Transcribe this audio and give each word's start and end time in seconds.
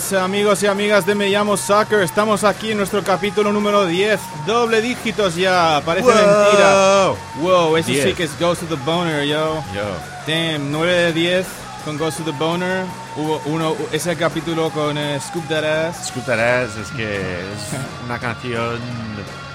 Buenas 0.00 0.24
amigos 0.24 0.62
y 0.62 0.66
amigas 0.66 1.04
de 1.04 1.14
Me 1.14 1.28
Llamo 1.28 1.58
Soccer. 1.58 2.00
Estamos 2.00 2.42
aquí 2.42 2.70
en 2.70 2.78
nuestro 2.78 3.04
capítulo 3.04 3.52
número 3.52 3.84
10. 3.84 4.18
Doble 4.46 4.80
dígitos 4.80 5.36
ya, 5.36 5.82
parece 5.84 6.06
mentira. 6.06 7.12
Wow, 7.42 7.76
eso 7.76 7.92
sí 7.92 8.14
que 8.14 8.24
es 8.24 8.40
Ghost 8.40 8.62
of 8.62 8.70
the 8.70 8.76
Boner, 8.76 9.26
yo. 9.26 9.62
Yo. 9.74 9.82
Damn, 10.26 10.72
9 10.72 10.90
de 10.90 11.12
10 11.12 11.46
con 11.84 11.98
Ghost 11.98 12.20
of 12.20 12.26
the 12.26 12.32
Boner. 12.32 12.86
Hubo 13.14 13.42
uno, 13.44 13.76
ese 13.92 14.16
capítulo 14.16 14.70
con 14.70 14.96
eh, 14.96 15.20
Scoop 15.20 15.46
That 15.48 15.64
Ass. 15.64 16.08
Scoop 16.08 16.24
That 16.24 16.40
Ass 16.40 16.76
es 16.78 16.88
que 16.92 17.16
es 17.16 18.06
una 18.06 18.18
canción 18.18 18.80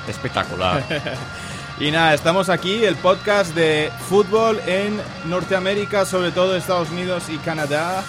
espectacular. 0.07 0.83
y 1.79 1.89
nada, 1.89 2.13
estamos 2.13 2.49
aquí, 2.49 2.85
el 2.85 2.97
podcast 2.97 3.55
de 3.55 3.91
fútbol 4.07 4.61
en 4.67 5.01
Norteamérica, 5.25 6.05
sobre 6.05 6.29
todo 6.29 6.55
Estados 6.55 6.91
Unidos 6.91 7.29
y 7.29 7.39
Canadá. 7.39 8.03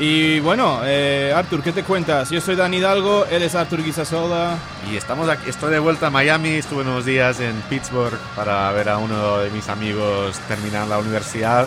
Y 0.00 0.38
bueno, 0.38 0.80
eh, 0.84 1.32
Artur, 1.34 1.60
¿qué 1.60 1.72
te 1.72 1.82
cuentas? 1.82 2.30
Yo 2.30 2.40
soy 2.40 2.54
Dan 2.54 2.72
Hidalgo, 2.72 3.26
él 3.26 3.42
es 3.42 3.56
Artur 3.56 3.82
Guisasola. 3.82 4.56
Y 4.88 4.96
estamos 4.96 5.28
aquí, 5.28 5.50
estoy 5.50 5.72
de 5.72 5.80
vuelta 5.80 6.06
a 6.06 6.10
Miami, 6.10 6.50
estuve 6.50 6.82
unos 6.82 7.04
días 7.04 7.40
en 7.40 7.60
Pittsburgh 7.62 8.16
para 8.36 8.70
ver 8.70 8.90
a 8.90 8.98
uno 8.98 9.38
de 9.38 9.50
mis 9.50 9.68
amigos 9.68 10.38
terminar 10.46 10.86
la 10.86 10.98
universidad. 10.98 11.66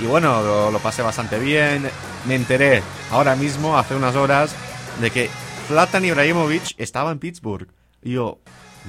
Y 0.00 0.06
bueno, 0.06 0.70
lo, 0.72 0.78
pasé 0.80 1.02
bastante 1.02 1.38
bien. 1.38 1.88
Me 2.26 2.34
enteré 2.34 2.82
ahora 3.12 3.36
mismo, 3.36 3.78
hace 3.78 3.94
unas 3.94 4.16
horas, 4.16 4.52
de 5.00 5.12
que 5.12 5.30
Zlatan 5.68 6.04
Ibrahimovic 6.04 6.74
estaba 6.78 7.12
en 7.12 7.20
Pittsburgh. 7.20 7.68
Y 8.02 8.14
yo, 8.14 8.40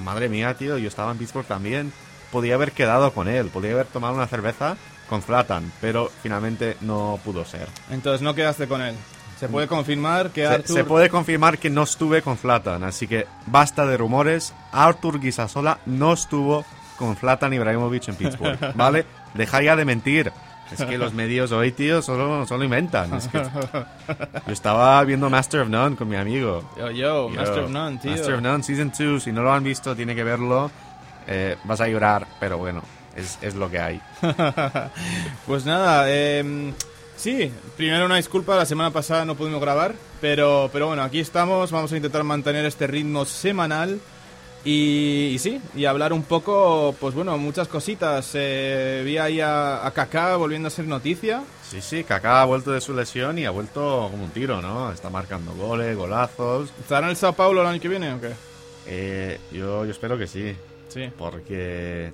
madre 0.02 0.28
mía, 0.28 0.54
tío, 0.54 0.76
yo 0.76 0.88
estaba 0.88 1.12
en 1.12 1.18
Pittsburgh 1.18 1.46
también. 1.46 1.92
Podía 2.32 2.56
haber 2.56 2.72
quedado 2.72 3.12
con 3.12 3.28
él, 3.28 3.46
podía 3.46 3.74
haber 3.74 3.86
tomado 3.86 4.14
una 4.14 4.26
cerveza 4.26 4.76
con 5.08 5.22
Zlatan, 5.22 5.72
pero 5.80 6.10
finalmente 6.22 6.76
no 6.80 7.18
pudo 7.24 7.44
ser. 7.44 7.68
Entonces 7.90 8.22
no 8.22 8.34
quedaste 8.34 8.66
con 8.68 8.82
él. 8.82 8.94
Se 9.38 9.48
puede 9.48 9.66
confirmar 9.68 10.30
que 10.30 10.42
Se, 10.42 10.54
Artur... 10.54 10.76
se 10.76 10.84
puede 10.84 11.10
confirmar 11.10 11.58
que 11.58 11.68
no 11.68 11.82
estuve 11.82 12.22
con 12.22 12.38
Zlatan, 12.38 12.84
así 12.84 13.06
que 13.06 13.26
basta 13.46 13.84
de 13.86 13.96
rumores. 13.96 14.54
Artur 14.72 15.20
Guisasola 15.20 15.78
no 15.84 16.14
estuvo 16.14 16.64
con 16.96 17.16
Zlatan 17.16 17.52
Ibrahimovic 17.52 18.08
en 18.08 18.14
Pittsburgh, 18.16 18.58
¿vale? 18.74 19.04
Deja 19.34 19.60
ya 19.62 19.76
de 19.76 19.84
mentir. 19.84 20.32
Es 20.72 20.82
que 20.84 20.98
los 20.98 21.12
medios 21.14 21.52
hoy, 21.52 21.70
tío, 21.70 22.02
solo, 22.02 22.44
solo 22.44 22.64
inventan. 22.64 23.14
Es 23.14 23.28
que 23.28 23.40
yo 23.40 24.52
estaba 24.52 25.04
viendo 25.04 25.30
Master 25.30 25.60
of 25.60 25.68
None 25.68 25.94
con 25.94 26.08
mi 26.08 26.16
amigo. 26.16 26.68
Yo, 26.76 26.90
yo, 26.90 27.28
Yo, 27.28 27.28
Master 27.28 27.64
of 27.64 27.70
None, 27.70 27.98
tío. 27.98 28.10
Master 28.10 28.34
of 28.34 28.42
None, 28.42 28.62
Season 28.64 28.90
2. 28.98 29.22
Si 29.22 29.30
no 29.30 29.42
lo 29.42 29.52
han 29.52 29.62
visto, 29.62 29.94
tiene 29.94 30.16
que 30.16 30.24
verlo. 30.24 30.70
Eh, 31.28 31.56
vas 31.64 31.80
a 31.80 31.86
llorar, 31.86 32.26
pero 32.40 32.58
bueno, 32.58 32.82
es, 33.16 33.38
es 33.42 33.54
lo 33.54 33.70
que 33.70 33.78
hay. 33.80 34.00
Pues 35.46 35.64
nada, 35.64 36.04
eh, 36.08 36.72
sí, 37.16 37.50
primero 37.76 38.06
una 38.06 38.16
disculpa, 38.16 38.56
la 38.56 38.66
semana 38.66 38.90
pasada 38.90 39.24
no 39.24 39.34
pudimos 39.36 39.60
grabar, 39.60 39.94
pero, 40.20 40.68
pero 40.72 40.88
bueno, 40.88 41.02
aquí 41.02 41.20
estamos, 41.20 41.70
vamos 41.70 41.92
a 41.92 41.96
intentar 41.96 42.24
mantener 42.24 42.64
este 42.66 42.86
ritmo 42.86 43.24
semanal 43.24 44.00
y, 44.64 45.30
y 45.34 45.38
sí, 45.38 45.60
y 45.76 45.84
hablar 45.84 46.12
un 46.12 46.24
poco, 46.24 46.94
pues 47.00 47.14
bueno, 47.14 47.38
muchas 47.38 47.68
cositas. 47.68 48.30
Eh, 48.34 49.02
vi 49.04 49.16
ahí 49.18 49.40
a, 49.40 49.86
a 49.86 49.90
Kaká 49.92 50.34
volviendo 50.34 50.66
a 50.66 50.70
ser 50.72 50.86
noticia. 50.86 51.44
Sí, 51.70 51.80
sí, 51.80 52.02
Kaká 52.02 52.42
ha 52.42 52.44
vuelto 52.46 52.72
de 52.72 52.80
su 52.80 52.92
lesión 52.92 53.38
y 53.38 53.44
ha 53.46 53.50
vuelto 53.50 54.08
como 54.10 54.24
un 54.24 54.30
tiro, 54.30 54.60
¿no? 54.60 54.90
Está 54.90 55.08
marcando 55.08 55.54
goles, 55.54 55.96
golazos. 55.96 56.70
¿Estará 56.80 57.06
en 57.06 57.10
el 57.10 57.16
Sao 57.16 57.32
Paulo 57.34 57.60
el 57.60 57.68
año 57.68 57.80
que 57.80 57.88
viene 57.88 58.12
o 58.14 58.20
qué? 58.20 58.30
Eh, 58.88 59.40
yo, 59.52 59.84
yo 59.84 59.90
espero 59.92 60.18
que 60.18 60.26
sí, 60.26 60.56
Sí. 60.88 61.10
porque 61.16 62.12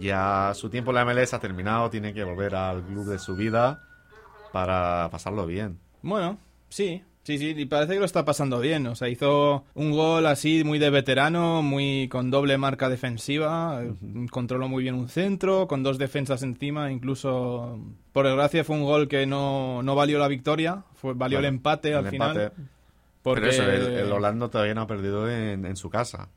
ya 0.00 0.52
su 0.54 0.70
tiempo 0.70 0.90
en 0.90 0.96
la 0.96 1.04
MLS 1.04 1.34
ha 1.34 1.40
terminado, 1.40 1.90
tiene 1.90 2.12
que 2.14 2.24
volver 2.24 2.54
al 2.54 2.82
club 2.84 3.06
de 3.06 3.18
su 3.18 3.36
vida 3.36 3.82
para 4.52 5.08
pasarlo 5.10 5.46
bien. 5.46 5.78
Bueno, 6.02 6.38
sí, 6.68 7.02
sí, 7.22 7.38
sí, 7.38 7.54
y 7.56 7.64
parece 7.66 7.94
que 7.94 7.98
lo 7.98 8.04
está 8.04 8.24
pasando 8.24 8.60
bien. 8.60 8.86
O 8.86 8.94
sea, 8.94 9.08
hizo 9.08 9.64
un 9.74 9.90
gol 9.92 10.26
así 10.26 10.64
muy 10.64 10.78
de 10.78 10.90
veterano, 10.90 11.62
muy 11.62 12.08
con 12.08 12.30
doble 12.30 12.56
marca 12.58 12.88
defensiva, 12.88 13.82
controló 14.30 14.68
muy 14.68 14.82
bien 14.84 14.94
un 14.94 15.08
centro, 15.08 15.66
con 15.68 15.82
dos 15.82 15.98
defensas 15.98 16.42
encima, 16.42 16.90
incluso 16.90 17.78
por 18.12 18.26
desgracia 18.26 18.64
fue 18.64 18.76
un 18.76 18.84
gol 18.84 19.08
que 19.08 19.26
no, 19.26 19.82
no 19.82 19.94
valió 19.94 20.18
la 20.18 20.28
victoria, 20.28 20.84
fue, 20.94 21.14
valió 21.14 21.38
Bueno, 21.38 21.48
el 21.48 21.54
empate 21.54 21.94
al 21.94 22.04
el 22.06 22.10
final. 22.10 22.40
empate. 22.40 22.62
Porque 23.22 23.40
Pero 23.40 23.52
eso, 23.52 23.62
el, 23.64 23.92
el 23.98 24.12
Orlando 24.12 24.48
todavía 24.48 24.74
no 24.74 24.82
ha 24.82 24.86
perdido 24.86 25.28
en, 25.30 25.66
en 25.66 25.76
su 25.76 25.90
casa. 25.90 26.28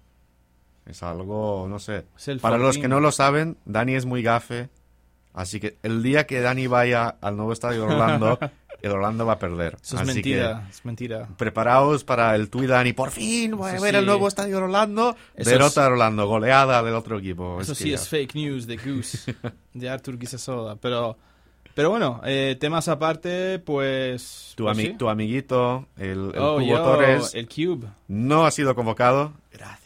Es 0.85 1.03
algo, 1.03 1.67
no 1.69 1.79
sé. 1.79 2.05
Para 2.41 2.57
los 2.57 2.77
que 2.77 2.87
no 2.87 2.99
lo 2.99 3.11
saben, 3.11 3.57
Dani 3.65 3.95
es 3.95 4.05
muy 4.05 4.21
gafe. 4.23 4.69
Así 5.33 5.59
que 5.61 5.77
el 5.83 6.03
día 6.03 6.25
que 6.27 6.41
Dani 6.41 6.67
vaya 6.67 7.15
al 7.21 7.37
nuevo 7.37 7.53
estadio 7.53 7.81
de 7.85 7.93
Orlando, 7.93 8.37
el 8.81 8.91
Orlando 8.91 9.25
va 9.25 9.33
a 9.33 9.39
perder. 9.39 9.77
Eso 9.81 9.95
es 9.95 10.01
Así 10.01 10.13
mentira, 10.13 10.67
es 10.69 10.83
mentira. 10.83 11.27
que 11.27 11.33
preparaos 11.35 12.03
para 12.03 12.35
el 12.35 12.49
tuit 12.49 12.67
Dani. 12.69 12.91
Por 12.91 13.11
fin 13.11 13.55
voy 13.55 13.69
a 13.69 13.79
ver 13.79 13.93
sí. 13.93 13.99
el 13.99 14.05
nuevo 14.05 14.27
estadio 14.27 14.57
de 14.57 14.63
Orlando. 14.63 15.15
Eso 15.35 15.49
Derrota 15.51 15.67
es- 15.69 15.75
de 15.87 15.91
Orlando, 15.93 16.27
goleada 16.27 16.83
del 16.83 16.95
otro 16.95 17.19
equipo. 17.19 17.61
Eso 17.61 17.71
Es 17.71 17.77
que 17.77 17.83
sí 17.85 17.89
ya- 17.91 17.95
es 17.95 18.09
fake 18.09 18.35
news 18.35 18.67
de 18.67 18.75
Goose, 18.77 19.35
de 19.73 19.89
Artur 19.89 20.17
Guisasola. 20.17 20.75
Pero, 20.81 21.17
pero 21.75 21.89
bueno, 21.91 22.19
eh, 22.25 22.57
temas 22.59 22.89
aparte, 22.89 23.59
pues... 23.59 24.51
Tu, 24.57 24.65
pues 24.65 24.77
ami- 24.77 24.87
sí. 24.87 24.93
tu 24.97 25.07
amiguito, 25.07 25.85
el, 25.95 26.31
el 26.33 26.39
Oh, 26.39 26.55
Cubo 26.55 26.61
yo, 26.61 26.81
Torres, 26.83 27.35
el 27.35 27.47
Cube, 27.47 27.87
no 28.09 28.45
ha 28.45 28.51
sido 28.51 28.75
convocado. 28.75 29.31
Gracias. 29.53 29.79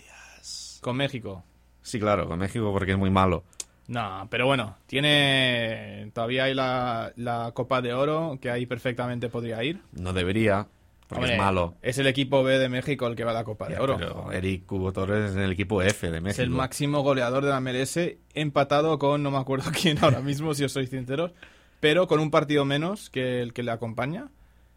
Con 0.85 0.97
México. 0.97 1.43
Sí, 1.81 1.99
claro, 1.99 2.27
con 2.27 2.37
México 2.37 2.71
porque 2.71 2.91
es 2.91 2.97
muy 2.99 3.09
malo. 3.09 3.43
No, 3.87 4.27
pero 4.29 4.45
bueno, 4.45 4.77
tiene. 4.85 6.11
Todavía 6.13 6.43
hay 6.43 6.53
la, 6.53 7.11
la 7.15 7.51
Copa 7.55 7.81
de 7.81 7.91
Oro, 7.95 8.37
que 8.39 8.51
ahí 8.51 8.67
perfectamente 8.67 9.27
podría 9.29 9.63
ir. 9.63 9.81
No 9.93 10.13
debería, 10.13 10.67
porque 11.07 11.23
Hombre, 11.23 11.33
es 11.33 11.39
malo. 11.39 11.73
Es 11.81 11.97
el 11.97 12.05
equipo 12.05 12.43
B 12.43 12.59
de 12.59 12.69
México 12.69 13.07
el 13.07 13.15
que 13.15 13.23
va 13.23 13.31
a 13.31 13.33
la 13.33 13.43
Copa 13.43 13.67
de 13.67 13.73
Ya, 13.73 13.81
Oro. 13.81 13.97
Pero 13.97 14.31
Eric 14.31 14.67
Cubo 14.67 14.93
Torres 14.93 15.31
es 15.31 15.37
el 15.37 15.51
equipo 15.53 15.81
F 15.81 16.11
de 16.11 16.21
México. 16.21 16.39
es 16.41 16.47
el 16.47 16.51
máximo 16.51 17.01
goleador 17.01 17.43
de 17.43 17.49
la 17.49 17.59
MLS, 17.59 17.97
empatado 18.35 18.99
con 18.99 19.23
no 19.23 19.31
me 19.31 19.37
acuerdo 19.37 19.71
quién 19.81 19.97
ahora 20.03 20.21
mismo, 20.21 20.53
si 20.53 20.65
os 20.65 20.71
soy 20.71 20.85
sinceros, 20.85 21.31
pero 21.79 22.05
con 22.07 22.19
un 22.19 22.29
partido 22.29 22.63
menos 22.63 23.09
que 23.09 23.41
el 23.41 23.53
que 23.53 23.63
le 23.63 23.71
acompaña. 23.71 24.29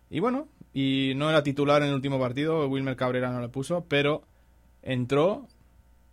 Y 0.08 0.20
bueno, 0.20 0.48
y 0.72 1.12
no 1.16 1.28
era 1.28 1.42
titular 1.42 1.82
en 1.82 1.88
el 1.88 1.94
último 1.94 2.18
partido, 2.18 2.66
Wilmer 2.66 2.96
Cabrera 2.96 3.30
no 3.30 3.42
le 3.42 3.50
puso, 3.50 3.84
pero 3.88 4.22
entró. 4.82 5.46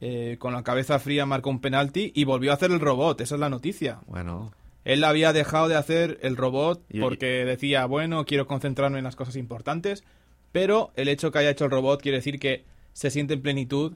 Eh, 0.02 0.38
con 0.40 0.54
la 0.54 0.64
cabeza 0.64 1.00
fría 1.00 1.26
marcó 1.26 1.50
un 1.50 1.62
penalti 1.62 2.12
y 2.16 2.26
volvió 2.26 2.52
a 2.52 2.56
hacer 2.56 2.72
el 2.72 2.80
robot, 2.80 3.22
esa 3.22 3.36
es 3.36 3.42
la 3.42 3.50
noticia. 3.50 4.00
Bueno, 4.08 4.52
Él 4.84 5.04
había 5.04 5.34
dejado 5.34 5.68
de 5.68 5.76
hacer 5.76 6.20
el 6.22 6.36
robot 6.38 6.84
porque 7.00 7.46
decía, 7.46 7.86
bueno, 7.86 8.26
quiero 8.26 8.46
concentrarme 8.48 8.98
en 8.98 9.04
las 9.04 9.16
cosas 9.16 9.36
importantes, 9.36 10.04
pero 10.52 10.92
el 10.96 11.08
hecho 11.08 11.32
que 11.32 11.40
haya 11.40 11.50
hecho 11.52 11.66
el 11.66 11.72
robot 11.72 12.02
quiere 12.02 12.18
decir 12.18 12.40
que 12.40 12.66
se 12.94 13.10
siente 13.10 13.34
en 13.34 13.42
plenitud 13.42 13.94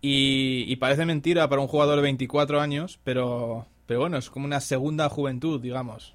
y, 0.00 0.64
y 0.66 0.76
parece 0.76 1.06
mentira 1.06 1.48
para 1.48 1.62
un 1.62 1.68
jugador 1.68 1.96
de 1.96 2.02
24 2.02 2.60
años, 2.60 2.98
pero, 3.04 3.66
pero 3.86 4.00
bueno, 4.00 4.18
es 4.18 4.28
como 4.28 4.44
una 4.44 4.60
segunda 4.60 5.08
juventud, 5.08 5.60
digamos. 5.60 6.14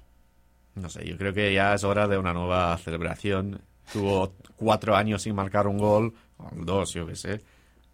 no 0.74 0.88
sé, 0.88 1.04
yo 1.06 1.16
creo 1.16 1.32
que 1.32 1.52
ya 1.52 1.74
es 1.74 1.82
hora 1.84 2.06
de 2.06 2.18
una 2.18 2.32
nueva 2.32 2.76
celebración. 2.78 3.60
Tuvo 3.92 4.34
cuatro 4.54 4.94
años 4.94 5.22
sin 5.22 5.34
marcar 5.34 5.66
un 5.66 5.78
gol, 5.78 6.14
o 6.36 6.48
dos, 6.54 6.92
yo 6.94 7.06
qué 7.06 7.16
sé, 7.16 7.40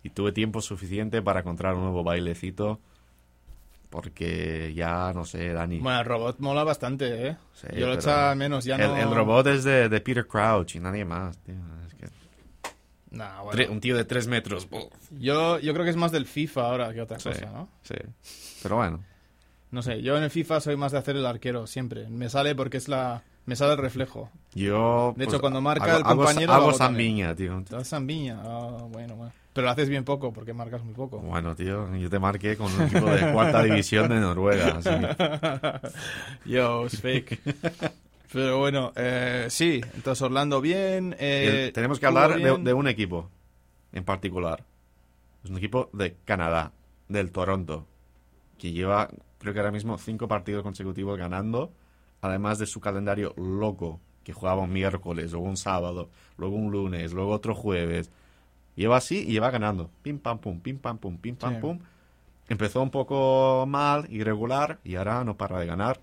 y 0.07 0.11
tuve 0.11 0.33
tiempo 0.33 0.61
suficiente 0.63 1.21
para 1.23 1.41
encontrar 1.41 1.75
un 1.75 1.83
nuevo 1.83 2.03
bailecito, 2.05 2.81
porque 3.91 4.73
ya, 4.75 5.13
no 5.15 5.25
sé, 5.25 5.53
Dani. 5.53 5.79
Bueno, 5.79 6.01
el 6.01 6.05
robot 6.07 6.39
mola 6.41 6.65
bastante, 6.65 7.29
¿eh? 7.29 7.37
Sí, 7.55 7.67
Yo 7.77 7.87
lo 7.87 7.95
echaba 7.95 8.35
menos, 8.35 8.65
ya 8.65 8.77
el, 8.77 8.83
no... 8.83 8.97
el 8.97 9.15
robot 9.15 9.47
es 9.49 9.65
de, 9.65 9.89
de 9.89 10.01
Peter 10.01 10.27
Crouch 10.27 10.75
y 10.77 10.81
nadie 10.81 11.05
más, 11.05 11.39
tío. 11.39 11.55
Es 11.87 11.95
que- 11.95 12.07
Nah, 13.11 13.41
bueno. 13.43 13.53
Tre- 13.63 13.71
un 13.71 13.81
tío 13.81 13.97
de 13.97 14.05
tres 14.05 14.27
metros. 14.27 14.69
¡buf! 14.69 14.93
yo, 15.13 15.59
yo 15.61 15.73
creo 15.73 15.85
que 15.85 15.91
es 15.91 15.97
más 15.97 16.13
del 16.13 16.27
FIFA 16.27 16.67
ahora 16.69 16.93
que 16.93 17.01
otra 17.01 17.19
Sí, 17.19 17.29
cosa, 17.31 17.47
¿no? 17.47 17.69
sí. 17.83 17.95
Pero 18.63 18.77
bueno, 18.77 19.01
No 19.71 19.83
sé, 19.83 20.03
yo 20.03 20.17
en 20.19 20.25
el 20.25 20.31
FIFA 20.31 20.61
soy 20.61 20.77
más 20.77 20.93
de 20.93 20.99
hacer 20.99 21.17
el 21.17 21.25
arquero 21.25 21.67
siempre. 21.67 22.09
Me 22.09 22.29
sale 22.29 22.55
porque 22.55 22.77
es 22.77 22.89
la... 22.89 23.23
Me 23.47 23.55
sale 23.57 23.73
el 23.73 23.79
reflejo. 23.79 24.31
yo... 24.55 25.15
De 25.17 25.25
pues, 25.25 25.29
hecho, 25.29 25.41
cuando 25.41 25.61
marca 25.61 25.85
hago- 25.85 25.99
el 25.99 26.03
compañero, 26.05 26.53
Hago, 26.53 26.69
hago 26.69 26.79
zambiña, 26.79 27.35
tío. 27.35 27.63
Zambiña. 27.85 28.41
Ah, 28.45 28.85
bueno, 28.89 29.15
bueno. 29.17 29.33
Pero 29.57 29.65
lo 29.65 29.73
haces 29.73 29.89
bien 29.89 30.05
poco 30.05 30.35
porque 30.35 30.53
marcas 30.53 30.85
muy 30.85 30.93
poco. 30.93 31.17
Bueno, 31.17 31.57
tío, 31.57 31.91
yo 31.97 32.11
te 32.11 32.19
marqué 32.19 32.59
con 32.59 32.71
un 32.71 32.83
equipo 32.83 33.07
de 33.07 33.33
cuarta 33.33 33.63
división 33.63 34.07
de 34.11 34.21
Noruega. 34.21 34.77
así 34.77 34.91
Yo, 36.45 36.85
es 36.85 37.01
fake. 37.01 37.41
Pero 38.35 38.59
bueno, 38.59 38.93
eh, 38.97 39.47
sí, 39.49 39.81
entonces 39.95 40.21
Orlando 40.21 40.61
bien. 40.61 41.17
eh, 41.19 41.71
tenemos 41.73 41.99
que 41.99 42.05
hablar 42.05 42.39
de, 42.39 42.59
de 42.59 42.75
un 42.75 42.87
equipo 42.87 43.31
en 43.93 44.05
particular. 44.05 44.63
Es 45.43 45.49
un 45.49 45.57
equipo 45.57 45.89
de 45.95 46.17
Canadá, 46.27 46.73
del 47.09 47.33
Toronto, 47.33 47.87
que 48.59 48.73
lleva, 48.73 49.09
creo 49.39 49.55
que 49.55 49.61
ahora 49.61 49.73
mismo, 49.73 49.97
cinco 49.97 50.29
partidos 50.29 50.65
consecutivos 50.65 51.17
ganando, 51.17 51.73
además 52.21 52.59
de 52.59 52.67
su 52.67 52.79
calendario 52.79 53.33
loco, 53.39 54.03
que 54.23 54.35
jugaba 54.35 54.61
un 54.61 54.73
miércoles, 54.75 55.33
luego 55.33 55.47
un 55.47 55.57
sábado, 55.57 56.11
luego 56.37 56.57
un 56.57 56.71
lunes, 56.71 57.15
luego 57.15 57.31
otro 57.31 57.55
jueves. 57.55 58.11
Lleva 58.77 58.99
así 58.99 59.25
y 59.27 59.33
lleva 59.33 59.51
ganando. 59.51 59.91
Pim, 60.03 60.19
pam, 60.19 60.39
pum, 60.39 60.61
pim, 60.61 60.79
pam, 60.79 60.99
pum, 60.99 61.17
pim, 61.19 61.35
pam, 61.37 61.55
Sí. 61.55 61.61
pum. 61.61 61.79
Empezó 62.49 62.81
un 62.83 62.91
poco 62.91 63.65
mal, 63.67 64.07
irregular, 64.11 64.79
y 64.85 64.95
ahora 64.95 65.25
no 65.25 65.37
para 65.37 65.59
de 65.59 65.67
ganar. 65.67 66.01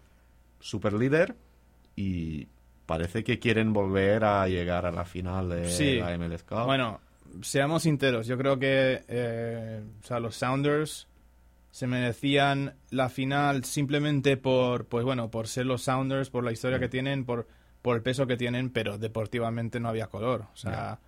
Super 0.59 0.93
líder 0.93 1.35
y 1.95 2.47
parece 2.85 3.23
que 3.23 3.39
quieren 3.39 3.71
volver 3.73 4.23
a 4.25 4.47
llegar 4.47 4.85
a 4.85 4.91
la 4.91 5.05
final 5.05 5.49
de 5.49 5.69
Sí. 5.69 5.95
la 5.99 6.11
MLS 6.17 6.43
Cup. 6.43 6.65
Bueno, 6.65 6.99
seamos 7.41 7.83
sinceros, 7.83 8.27
yo 8.27 8.37
creo 8.37 8.59
que 8.59 9.03
eh, 9.07 9.81
o 10.01 10.05
sea, 10.05 10.19
los 10.19 10.35
Sounders 10.35 11.07
se 11.71 11.87
merecían 11.87 12.75
la 12.91 13.09
final 13.09 13.63
simplemente 13.63 14.37
por, 14.37 14.85
pues 14.85 15.03
bueno, 15.05 15.31
por 15.31 15.47
ser 15.47 15.65
los 15.65 15.81
Sounders, 15.83 16.29
por 16.29 16.43
la 16.43 16.51
historia 16.51 16.77
que 16.79 16.89
tienen, 16.89 17.25
por, 17.25 17.47
por 17.81 17.95
el 17.95 18.03
peso 18.03 18.27
que 18.27 18.37
tienen, 18.37 18.69
pero 18.69 18.97
deportivamente 18.97 19.79
no 19.79 19.89
había 19.89 20.07
color. 20.07 20.41
O 20.53 20.57
sea, 20.57 20.99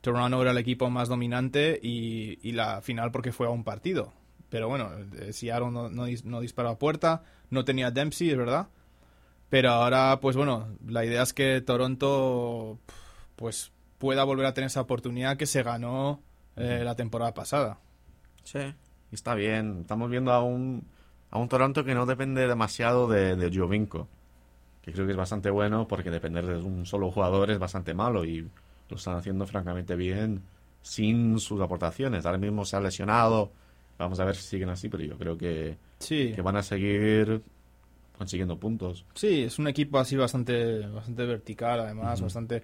Toronto 0.00 0.40
era 0.40 0.52
el 0.52 0.58
equipo 0.58 0.90
más 0.90 1.08
dominante 1.08 1.78
y, 1.82 2.38
y 2.42 2.52
la 2.52 2.80
final 2.80 3.10
porque 3.10 3.32
fue 3.32 3.46
a 3.46 3.50
un 3.50 3.64
partido. 3.64 4.12
Pero 4.48 4.68
bueno, 4.68 4.90
eh, 5.18 5.32
Seattle 5.32 5.70
no, 5.70 5.88
no, 5.88 6.06
no 6.24 6.40
disparó 6.40 6.70
a 6.70 6.78
puerta, 6.78 7.22
no 7.50 7.64
tenía 7.64 7.90
Dempsey, 7.90 8.30
es 8.30 8.36
verdad. 8.36 8.68
Pero 9.48 9.70
ahora, 9.70 10.18
pues 10.20 10.36
bueno, 10.36 10.68
la 10.86 11.04
idea 11.04 11.22
es 11.22 11.32
que 11.32 11.60
Toronto 11.60 12.78
pues 13.36 13.72
pueda 13.98 14.24
volver 14.24 14.46
a 14.46 14.54
tener 14.54 14.66
esa 14.66 14.80
oportunidad 14.80 15.36
que 15.36 15.46
se 15.46 15.62
ganó 15.62 16.20
eh, 16.56 16.82
la 16.84 16.94
temporada 16.94 17.34
pasada. 17.34 17.78
Sí. 18.44 18.60
Y 19.10 19.14
está 19.14 19.34
bien. 19.34 19.80
Estamos 19.80 20.10
viendo 20.10 20.32
a 20.32 20.42
un, 20.42 20.86
a 21.30 21.38
un 21.38 21.48
Toronto 21.48 21.84
que 21.84 21.94
no 21.94 22.06
depende 22.06 22.46
demasiado 22.46 23.08
de, 23.08 23.36
de 23.36 23.50
Giovinco. 23.50 24.08
Que 24.82 24.92
creo 24.92 25.04
que 25.04 25.12
es 25.12 25.18
bastante 25.18 25.50
bueno 25.50 25.86
porque 25.86 26.10
depender 26.10 26.46
de 26.46 26.56
un 26.56 26.86
solo 26.86 27.10
jugador 27.10 27.50
es 27.50 27.58
bastante 27.58 27.92
malo 27.92 28.24
y 28.24 28.48
lo 28.90 28.96
están 28.96 29.16
haciendo 29.16 29.46
francamente 29.46 29.96
bien 29.96 30.42
sin 30.82 31.38
sus 31.38 31.60
aportaciones. 31.60 32.24
Ahora 32.26 32.38
mismo 32.38 32.64
se 32.64 32.76
ha 32.76 32.80
lesionado. 32.80 33.50
Vamos 33.98 34.18
a 34.20 34.24
ver 34.24 34.34
si 34.36 34.42
siguen 34.42 34.70
así, 34.70 34.88
pero 34.88 35.04
yo 35.04 35.18
creo 35.18 35.36
que, 35.36 35.76
Sí, 35.98 36.32
que 36.34 36.40
van 36.42 36.56
a 36.56 36.62
seguir 36.62 37.42
consiguiendo 38.16 38.58
puntos. 38.58 39.04
sí, 39.14 39.42
es 39.44 39.58
un 39.58 39.68
equipo 39.68 39.98
así 39.98 40.16
bastante, 40.16 40.86
bastante 40.86 41.24
vertical, 41.26 41.80
además, 41.80 42.20
bastante... 42.20 42.62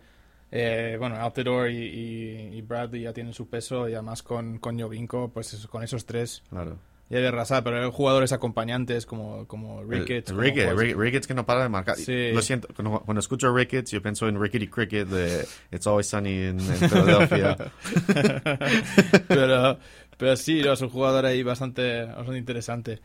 eh, 0.50 0.96
bueno, 0.98 1.16
Altidore 1.16 1.72
y, 1.72 1.76
y- 1.78 2.56
y 2.58 2.62
Bradley 2.62 3.02
ya 3.02 3.12
tienen 3.12 3.32
su 3.34 3.48
peso 3.48 3.88
y 3.88 3.94
además 3.94 4.22
con, 4.22 4.58
con 4.58 4.78
Jovinko, 4.80 5.30
pues 5.30 5.52
eso, 5.54 5.68
con 5.68 5.82
esos 5.82 6.04
tres 6.06 6.42
Claro. 6.50 6.78
Ya 7.08 7.20
de 7.20 7.28
arrasar, 7.28 7.62
pero 7.62 7.84
hay 7.84 7.90
jugadores 7.92 8.32
acompañantes 8.32 9.06
como, 9.06 9.46
como 9.46 9.84
Ricketts. 9.84 10.30
El- 10.30 10.96
Ricketts, 10.96 11.26
que 11.26 11.34
no 11.34 11.46
para 11.46 11.62
de 11.62 11.68
marcar. 11.68 11.96
Sí. 11.96 12.32
Lo 12.32 12.42
siento, 12.42 12.68
cuando, 12.74 13.00
cuando 13.00 13.20
escucho 13.20 13.54
Ricketts 13.54 13.92
yo 13.92 14.02
pienso 14.02 14.26
en 14.28 14.40
Rickety 14.40 14.68
Cricket 14.68 15.08
de 15.08 15.46
It's 15.70 15.86
Always 15.86 16.08
Sunny 16.08 16.48
in, 16.48 16.60
in 16.60 16.88
Philadelphia. 16.90 17.56
pero, 19.28 19.78
pero 20.16 20.36
sí, 20.36 20.60
es 20.60 20.80
un 20.80 20.88
jugador 20.88 21.26
ahí 21.26 21.42
bastante, 21.42 22.04
bastante 22.04 22.38
interesante. 22.38 23.00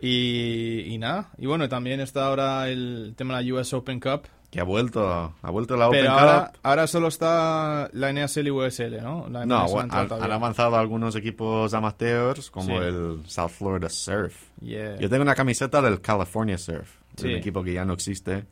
Y, 0.00 0.80
y 0.92 0.98
nada, 0.98 1.30
y 1.38 1.46
bueno, 1.46 1.68
también 1.68 2.00
está 2.00 2.26
ahora 2.26 2.68
el 2.68 3.14
tema 3.16 3.38
de 3.38 3.44
la 3.44 3.54
US 3.60 3.72
Open 3.72 4.00
Cup. 4.00 4.26
Que 4.56 4.60
ha 4.62 4.64
vuelto, 4.64 5.34
ha 5.42 5.50
vuelto 5.50 5.76
la 5.76 5.88
Open 5.88 6.00
Pero 6.00 6.12
ahora, 6.12 6.46
Cup. 6.50 6.60
ahora 6.62 6.86
solo 6.86 7.08
está 7.08 7.90
la 7.92 8.10
NASL 8.10 8.46
y 8.46 8.50
USL, 8.50 9.02
¿no? 9.02 9.28
La 9.28 9.44
No, 9.44 9.68
bueno, 9.68 9.92
han, 9.94 10.32
avanzado 10.32 10.76
algunos 10.76 11.14
equipos 11.14 11.74
amateurs 11.74 12.50
como 12.50 12.68
Sí. 12.78 12.84
el 12.86 13.20
South 13.26 13.50
Florida 13.50 13.90
Surf. 13.90 14.34
Yeah. 14.62 14.96
Yo 14.96 15.10
tengo 15.10 15.20
una 15.22 15.34
camiseta 15.34 15.82
del 15.82 16.00
California 16.00 16.56
Surf, 16.56 16.88
Sí. 17.16 17.26
un 17.26 17.32
equipo 17.32 17.62
que 17.62 17.74
ya 17.74 17.84
no 17.84 17.92
existe, 17.92 18.46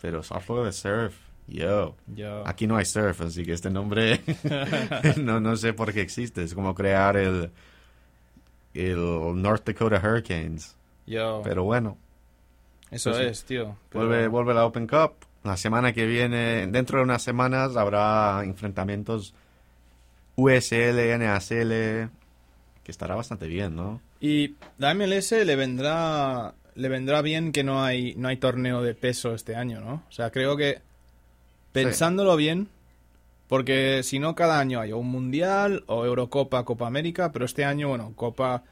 pero 0.00 0.22
South 0.22 0.42
Florida 0.42 0.70
Surf, 0.70 1.16
yo. 1.48 1.96
Yo- 2.06 2.46
Aquí 2.46 2.68
no 2.68 2.76
hay 2.76 2.84
surf, 2.84 3.20
así 3.22 3.42
que 3.44 3.52
este 3.54 3.70
nombre 3.70 4.20
no, 5.16 5.40
no 5.40 5.56
sé 5.56 5.72
por 5.72 5.92
qué 5.92 6.00
existe. 6.00 6.44
Es 6.44 6.54
como 6.54 6.76
crear 6.76 7.16
el, 7.16 7.50
el 8.72 9.42
North 9.42 9.64
Dakota 9.66 10.00
Hurricanes. 10.00 10.76
yo- 11.08 11.40
Pero 11.42 11.64
bueno, 11.64 11.98
eso 12.92 13.10
pues 13.10 13.22
es, 13.26 13.44
tío. 13.44 13.76
Pero- 13.88 14.06
vuelve, 14.06 14.28
vuelve 14.28 14.54
la 14.54 14.64
Open 14.64 14.86
Cup. 14.86 15.14
La 15.42 15.56
semana 15.56 15.92
que 15.92 16.06
viene, 16.06 16.66
dentro 16.66 16.98
de 16.98 17.04
unas 17.04 17.22
semanas, 17.22 17.76
habrá 17.76 18.42
enfrentamientos 18.44 19.34
USL, 20.36 21.18
NASL, 21.18 22.10
que 22.82 22.90
estará 22.90 23.14
bastante 23.14 23.46
bien, 23.46 23.74
¿no? 23.74 24.00
Y 24.20 24.54
la 24.78 24.94
MLS 24.94 25.32
le 25.32 25.56
vendrá 25.56 26.54
le 26.74 26.88
vendrá 26.88 27.20
bien 27.20 27.52
que 27.52 27.64
no 27.64 27.82
hay 27.82 28.14
no 28.16 28.28
hay 28.28 28.36
torneo 28.36 28.82
de 28.82 28.94
peso 28.94 29.34
este 29.34 29.56
año, 29.56 29.80
¿no? 29.80 30.04
O 30.08 30.12
sea, 30.12 30.30
creo 30.30 30.56
que 30.56 30.80
pensándolo 31.72 32.36
bien, 32.36 32.68
porque 33.48 34.02
si 34.02 34.18
no 34.18 34.34
cada 34.34 34.58
año 34.58 34.80
hay 34.80 34.92
un 34.92 35.08
mundial 35.08 35.84
o 35.86 36.04
Eurocopa, 36.04 36.64
Copa 36.64 36.86
América, 36.86 37.32
pero 37.32 37.44
este 37.44 37.64
año, 37.64 37.88
bueno, 37.88 38.12
Copa 38.14 38.62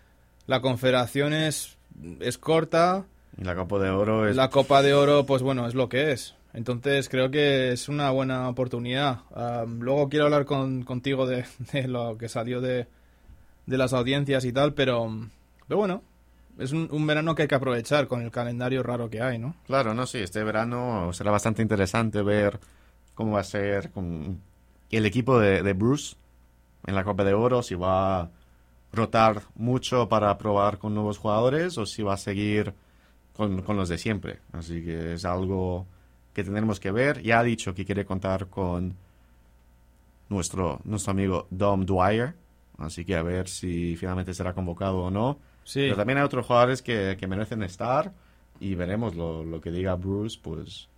la 0.47 0.61
Confederación 0.61 1.33
es 1.33 1.77
es 2.21 2.39
corta, 2.39 3.05
Y 3.37 3.45
la 3.45 3.55
Copa 3.55 3.79
de 3.79 3.91
Oro 3.91 4.29
es... 4.29 4.37
la 4.37 4.51
Copa 4.51 4.83
de 4.83 4.95
Oro, 4.95 5.27
pues 5.27 5.43
bueno, 5.43 5.67
es 5.67 5.75
lo 5.75 5.89
que 5.89 6.13
es. 6.13 6.35
Entonces 6.55 7.09
creo 7.09 7.31
que 7.31 7.73
es 7.73 7.89
una 7.89 8.11
buena 8.11 8.49
oportunidad. 8.49 9.21
Luego 9.67 10.09
quiero 10.09 10.27
hablar 10.27 10.45
con, 10.45 10.83
contigo 10.83 11.27
de, 11.27 11.45
de 11.73 11.89
lo 11.89 12.17
que 12.19 12.29
salió 12.29 12.61
de, 12.61 12.87
de 13.67 13.79
las 13.79 13.93
audiencias 13.93 14.45
y 14.45 14.53
tal, 14.53 14.75
pero, 14.75 15.09
pero 15.67 15.79
bueno, 15.79 16.03
es 16.59 16.73
un, 16.73 16.89
un 16.91 17.07
verano 17.07 17.35
que 17.35 17.43
hay 17.43 17.49
que 17.49 17.55
aprovechar 17.55 18.09
con 18.09 18.23
el 18.23 18.31
calendario 18.31 18.83
raro 18.83 19.09
que 19.09 19.23
hay, 19.23 19.39
¿no? 19.39 19.55
Claro, 19.67 19.95
no, 19.95 20.07
sí, 20.07 20.19
este 20.19 20.43
verano 20.43 21.13
será 21.13 21.31
bastante 21.31 21.63
interesante 21.63 22.23
ver 22.23 22.59
cómo 23.15 23.33
va 23.33 23.41
a 23.41 23.45
ser 23.45 23.91
con 23.91 24.41
el 24.91 25.07
equipo 25.07 25.39
de, 25.39 25.63
de 25.63 25.73
Bruce 25.75 26.17
en 26.87 26.95
la 26.95 27.05
Copa 27.05 27.25
de 27.25 27.35
Oro, 27.35 27.63
si 27.63 27.75
va 27.75 28.21
a 28.21 28.31
rotar 28.93 29.43
mucho 29.55 30.09
para 30.09 30.37
probar 30.39 30.79
con 30.79 30.95
nuevos 30.95 31.19
jugadores 31.19 31.77
o 31.79 31.85
si 31.85 32.03
va 32.03 32.15
a 32.15 32.17
seguir 32.17 32.73
con, 33.35 33.63
con 33.63 33.77
los 33.77 33.89
de 33.89 33.99
siempre. 33.99 34.39
Así 34.53 34.83
que 34.83 35.15
es 35.15 35.25
algo 35.25 35.87
que 36.39 36.45
tendremos 36.45 36.79
que 36.79 36.93
ver. 36.93 37.21
Ya 37.21 37.41
ha 37.41 37.43
dicho 37.43 37.75
que 37.75 37.85
quiere 37.85 38.05
contar 38.05 38.47
con 38.47 38.95
nuestro, 40.29 40.81
nuestro 40.85 41.11
amigo 41.11 41.49
Dom 41.51 41.85
Dwyer, 41.85 42.33
así 42.79 43.05
que 43.05 43.17
a 43.17 43.25
ver 43.25 43.49
si 43.49 43.97
finalmente 43.97 44.33
será 44.33 44.55
convocado 44.55 44.99
o 44.99 45.11
no. 45.11 45.37
Sí, 45.65 45.81
Pero 45.81 45.97
también 45.97 46.19
hay 46.19 46.25
otros 46.25 46.47
jugadores 46.47 46.81
que, 46.81 47.17
que 47.19 47.27
merecen 47.27 47.65
estar 47.65 48.13
y 48.61 48.77
veremos 48.77 49.17
lo, 49.17 49.43
lo 49.43 49.61
que 49.61 49.73
diga 49.73 49.97
Bruce, 49.97 50.39
pues 50.41 50.89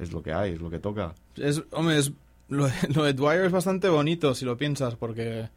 es 0.00 0.12
lo 0.12 0.24
que 0.24 0.32
hay, 0.32 0.54
es 0.54 0.60
lo 0.60 0.70
que 0.70 0.80
toca. 0.80 1.14
es, 1.36 1.62
hombre, 1.70 1.98
es, 1.98 2.10
lo, 2.48 2.68
lo 2.92 3.04
de 3.04 3.12
Dwyer 3.12 3.44
es 3.44 3.52
bastante 3.52 3.88
bonito 3.88 4.34
si 4.34 4.44
lo 4.44 4.56
piensas, 4.56 4.96
porque 4.96 5.50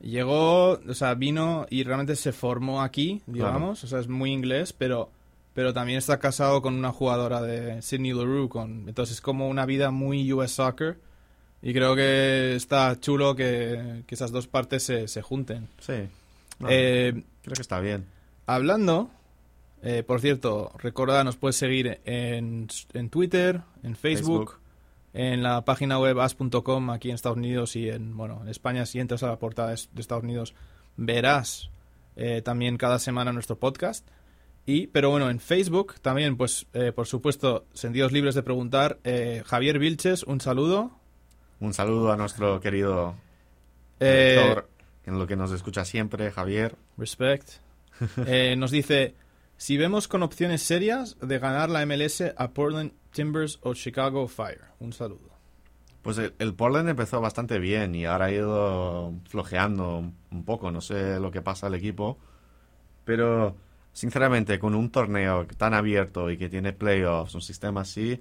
llegó, 0.00 0.74
o 0.74 0.94
sea, 0.94 1.14
vino 1.14 1.66
y 1.68 1.82
realmente 1.82 2.14
se 2.14 2.30
formó 2.30 2.80
aquí, 2.80 3.22
digamos, 3.26 3.82
o 3.82 3.88
sea, 3.88 3.98
es 3.98 4.06
muy 4.06 4.30
inglés, 4.30 4.72
pero 4.72 5.10
pero 5.56 5.72
también 5.72 5.96
está 5.96 6.18
casado 6.18 6.60
con 6.60 6.74
una 6.74 6.92
jugadora 6.92 7.40
de 7.40 7.80
Sydney 7.80 8.12
LaRue, 8.12 8.50
con, 8.50 8.86
entonces 8.90 9.14
es 9.14 9.20
como 9.22 9.48
una 9.48 9.64
vida 9.64 9.90
muy 9.90 10.30
US 10.30 10.50
Soccer 10.50 11.00
y 11.62 11.72
creo 11.72 11.96
que 11.96 12.54
está 12.54 13.00
chulo 13.00 13.34
que, 13.34 14.04
que 14.06 14.14
esas 14.14 14.32
dos 14.32 14.48
partes 14.48 14.82
se, 14.82 15.08
se 15.08 15.22
junten. 15.22 15.66
Sí, 15.80 15.94
no, 16.58 16.68
Eh, 16.70 17.24
creo 17.40 17.54
que 17.54 17.62
está 17.62 17.80
bien. 17.80 18.04
Hablando, 18.44 19.08
eh, 19.82 20.02
por 20.02 20.20
cierto, 20.20 20.72
recuerda, 20.76 21.24
nos 21.24 21.38
puedes 21.38 21.56
seguir 21.56 22.02
en, 22.04 22.68
en 22.92 23.08
Twitter, 23.08 23.62
en 23.82 23.96
Facebook, 23.96 24.50
Facebook. 24.50 24.60
en 25.14 25.42
la 25.42 25.64
página 25.64 25.98
web 25.98 26.20
as.com 26.20 26.90
aquí 26.90 27.08
en 27.08 27.14
Estados 27.14 27.38
Unidos 27.38 27.76
y 27.76 27.88
en, 27.88 28.14
bueno, 28.14 28.40
en 28.42 28.48
España, 28.48 28.84
si 28.84 29.00
entras 29.00 29.22
a 29.22 29.28
la 29.28 29.38
portada 29.38 29.70
de 29.70 29.80
de 29.90 30.00
Estados 30.02 30.22
Unidos, 30.22 30.54
verás 30.98 31.70
eh, 32.14 32.42
también 32.42 32.76
cada 32.76 32.98
semana 32.98 33.32
nuestro 33.32 33.58
podcast. 33.58 34.06
Y, 34.66 34.88
pero 34.88 35.10
bueno, 35.10 35.30
en 35.30 35.38
Facebook 35.38 35.94
también, 36.02 36.36
pues, 36.36 36.66
eh, 36.72 36.90
por 36.92 37.06
supuesto, 37.06 37.66
sentidos 37.72 38.10
libres 38.10 38.34
de 38.34 38.42
preguntar. 38.42 38.98
Eh, 39.04 39.44
Javier 39.46 39.78
Vilches, 39.78 40.24
un 40.24 40.40
saludo. 40.40 40.90
Un 41.60 41.72
saludo 41.72 42.10
a 42.10 42.16
nuestro 42.16 42.60
querido 42.60 43.14
Eh, 44.00 44.56
en 45.06 45.18
lo 45.18 45.26
que 45.28 45.36
nos 45.36 45.52
escucha 45.52 45.84
siempre, 45.84 46.30
Javier. 46.32 46.76
Respect. 46.98 47.48
Eh, 48.26 48.56
nos 48.58 48.72
dice, 48.72 49.14
si 49.56 49.78
vemos 49.78 50.06
con 50.06 50.22
opciones 50.22 50.60
serias 50.60 51.16
de 51.22 51.38
ganar 51.38 51.70
la 51.70 51.86
MLS 51.86 52.22
a 52.36 52.50
Portland 52.50 52.92
Timbers 53.10 53.58
o 53.62 53.72
Chicago 53.72 54.28
Fire. 54.28 54.64
Un 54.80 54.92
saludo. 54.92 55.30
Pues 56.02 56.18
el, 56.18 56.34
el 56.38 56.54
Portland 56.54 56.90
empezó 56.90 57.22
bastante 57.22 57.58
bien 57.58 57.94
y 57.94 58.04
ahora 58.04 58.26
ha 58.26 58.32
ido 58.32 59.14
flojeando 59.30 60.12
un 60.30 60.44
poco, 60.44 60.70
no 60.70 60.82
sé 60.82 61.18
lo 61.20 61.30
que 61.30 61.40
pasa 61.40 61.68
al 61.68 61.74
equipo, 61.74 62.18
pero 63.06 63.56
sinceramente 63.96 64.58
con 64.58 64.74
un 64.74 64.90
torneo 64.90 65.46
tan 65.56 65.72
abierto 65.72 66.30
y 66.30 66.36
que 66.36 66.50
tiene 66.50 66.74
playoffs, 66.74 67.34
un 67.34 67.40
sistema 67.40 67.80
así, 67.80 68.20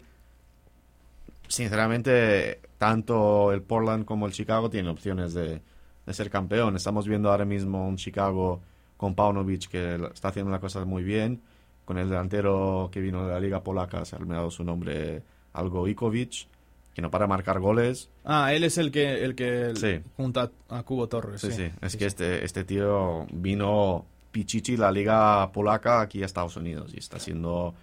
sinceramente 1.50 2.62
tanto 2.78 3.52
el 3.52 3.62
Portland 3.62 4.06
como 4.06 4.26
el 4.26 4.32
Chicago 4.32 4.70
tienen 4.70 4.90
opciones 4.90 5.34
de, 5.34 5.62
de 6.06 6.14
ser 6.14 6.30
campeón. 6.30 6.78
Estamos 6.78 7.08
viendo 7.10 7.30
ahora 7.30 7.44
mismo 7.44 7.86
un 7.88 7.98
Chicago 7.98 8.62
con 8.96 9.16
Paunovic 9.16 9.68
que 9.68 9.96
está 10.14 10.30
haciendo 10.30 10.50
las 10.50 10.62
cosas 10.62 10.86
muy 10.86 11.04
bien, 11.04 11.42
con 11.84 11.98
el 11.98 12.10
delantero 12.10 12.90
que 12.90 13.02
vino 13.02 13.26
de 13.28 13.34
la 13.34 13.40
liga 13.42 13.62
polaca, 13.62 14.06
se 14.06 14.16
ha 14.16 14.20
olvidado 14.20 14.50
su 14.52 14.64
nombre, 14.64 15.22
algo 15.52 15.90
Ikovic, 15.90 16.48
que 16.94 17.02
no 17.02 17.12
para 17.12 17.28
marcar 17.28 17.60
goles. 17.60 18.10
Ah, 18.24 18.54
él 18.54 18.64
es 18.64 18.78
el 18.78 18.92
que, 18.92 19.26
el 19.26 19.36
que 19.36 19.74
Sí. 19.76 20.00
junta 20.16 20.50
a 20.70 20.84
Cubo 20.84 21.10
Torres. 21.10 21.42
Sí, 21.42 21.52
sí. 21.52 21.70
Es 21.82 21.92
Sí, 21.92 21.98
que 21.98 22.06
este, 22.06 22.46
este 22.46 22.64
tío 22.64 23.28
vino 23.34 24.06
Pichichi, 24.36 24.76
la 24.76 24.92
liga 24.92 25.50
polaca, 25.54 26.02
aquí 26.02 26.22
a 26.22 26.26
Estados 26.26 26.58
Unidos 26.58 26.92
y 26.94 27.00
está 27.00 27.20
siendo 27.20 27.74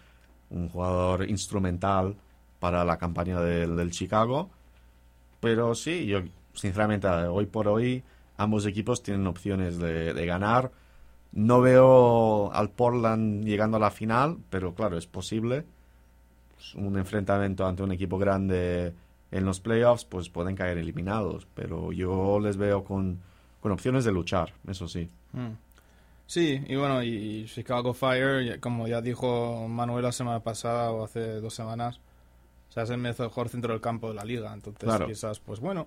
un 0.51 0.69
jugador 0.69 1.27
instrumental 1.31 2.15
para 2.61 2.85
la 2.85 2.99
campaña 2.99 3.41
del, 3.41 3.91
Chicago. 3.91 4.51
Pero 5.41 5.75
sí, 5.75 6.05
yo 6.05 6.21
sinceramente 6.53 7.09
hoy 7.09 7.47
por 7.47 7.69
hoy 7.69 8.03
ambos 8.37 8.67
equipos 8.67 9.03
tienen 9.03 9.27
opciones 9.27 9.79
de, 9.79 10.13
de 10.13 10.27
ganar. 10.27 10.73
No 11.33 11.63
veo 11.63 12.53
al 12.53 12.69
Portland 12.69 13.47
llegando 13.47 13.79
a 13.79 13.81
la 13.81 13.91
final, 13.91 14.37
pero 14.51 14.75
claro, 14.75 14.99
es 14.99 15.07
posible. 15.07 15.65
Pues, 16.55 16.75
un 16.75 16.99
enfrentamiento 16.99 17.67
ante 17.67 17.83
un 17.83 17.93
equipo 17.93 18.19
grande 18.19 18.93
en 19.31 19.47
los 19.47 19.59
playoffs, 19.61 20.05
pues 20.05 20.29
pueden 20.29 20.55
caer 20.55 20.77
eliminados. 20.77 21.47
Pero 21.55 21.93
yo 21.93 22.39
les 22.41 22.59
veo 22.59 22.85
con, 22.85 23.21
con 23.63 23.73
opciones 23.73 24.05
de 24.05 24.13
luchar, 24.13 24.53
eso 24.69 24.87
sí. 24.87 25.09
Mm. 25.33 25.72
Sí, 26.33 26.65
y 26.67 26.77
bueno, 26.77 27.03
y 27.03 27.45
Chicago 27.45 27.93
Fire, 27.93 28.59
como 28.59 28.89
ya 28.89 29.03
dijo 29.03 29.69
Manuel 29.69 30.05
la 30.05 30.13
semana 30.13 30.41
pasada 30.41 30.91
o 30.91 31.05
hace 31.05 31.41
dos 31.43 31.53
semanas, 31.53 32.01
o 32.71 32.73
sea, 32.73 32.85
es 32.85 32.89
el 32.89 32.97
mejor 32.97 33.51
centro 33.51 33.75
del 33.75 33.83
campo 33.83 34.09
de 34.09 34.15
la 34.15 34.25
liga. 34.25 34.51
Entonces, 34.55 34.85
Claro. 34.89 35.07
quizás, 35.07 35.41
pues 35.41 35.61
bueno, 35.61 35.87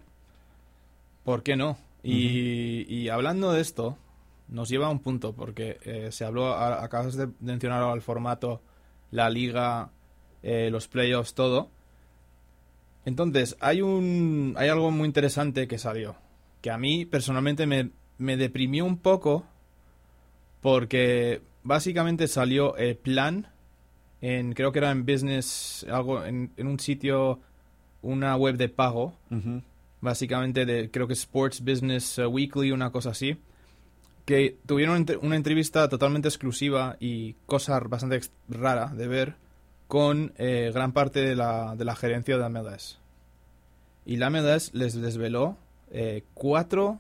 ¿por 1.24 1.42
qué 1.42 1.56
no? 1.56 1.80
Y, 2.04 2.86
y 2.88 3.10
hablando 3.10 3.54
de 3.54 3.60
esto, 3.62 3.98
nos 4.48 4.70
lleva 4.70 4.86
a 4.86 4.92
un 4.92 5.00
punto, 5.00 5.34
porque 5.34 5.80
eh, 5.82 6.10
se 6.12 6.26
habló, 6.26 6.54
a- 6.54 6.84
acabas 6.84 7.16
de 7.16 7.28
mencionar 7.40 7.82
ahora 7.82 7.96
el 7.96 8.04
formato, 8.04 8.62
la 9.10 9.32
liga, 9.32 9.90
eh, 10.44 10.70
los 10.70 10.88
playoffs, 10.88 11.34
todo. 11.34 11.72
Entonces, 13.04 13.58
hay 13.62 13.82
un 13.82 14.54
hay 14.58 14.70
algo 14.70 14.92
muy 14.92 15.08
interesante 15.08 15.68
que 15.68 15.80
salió, 15.80 16.16
que 16.62 16.70
a 16.70 16.78
mí 16.78 17.04
personalmente 17.06 17.66
me, 17.66 17.90
me 18.20 18.38
deprimió 18.38 18.86
un 18.86 18.98
poco, 19.00 19.48
porque 20.66 21.44
básicamente 21.62 22.28
salió 22.28 22.76
el 22.76 22.98
plan 22.98 23.46
en, 24.20 24.54
creo 24.54 24.72
que 24.72 24.80
era 24.80 24.90
en 24.90 25.06
business, 25.06 25.86
algo, 25.88 26.26
en, 26.26 26.52
en 26.58 26.66
un 26.66 26.80
sitio, 26.80 27.40
una 28.02 28.36
web 28.36 28.58
de 28.58 28.68
pago, 28.68 29.14
básicamente 30.02 30.66
de, 30.66 30.90
creo 30.90 31.06
que 31.06 31.14
Sports 31.14 31.64
Business 31.64 32.18
eh, 32.18 32.26
Weekly, 32.26 32.72
una 32.72 32.90
cosa 32.90 33.12
así, 33.12 33.38
que 34.26 34.58
tuvieron 34.66 35.06
una 35.22 35.36
entrevista 35.36 35.88
totalmente 35.88 36.30
exclusiva 36.30 36.98
y 37.00 37.34
cosa 37.46 37.80
bastante 37.82 38.22
rara 38.50 38.88
de 38.88 39.08
ver 39.08 39.36
con 39.88 40.34
eh, 40.40 40.72
gran 40.74 40.94
parte 40.94 41.22
de 41.22 41.36
la, 41.36 41.76
de 41.76 41.86
la 41.86 41.96
gerencia 41.96 42.40
de 42.40 42.50
MLS. 42.50 42.98
Y 44.04 44.18
la 44.18 44.32
MLS 44.32 44.74
les 44.74 45.00
desveló 45.00 45.58
eh, 45.92 46.24
cuatro 46.34 47.00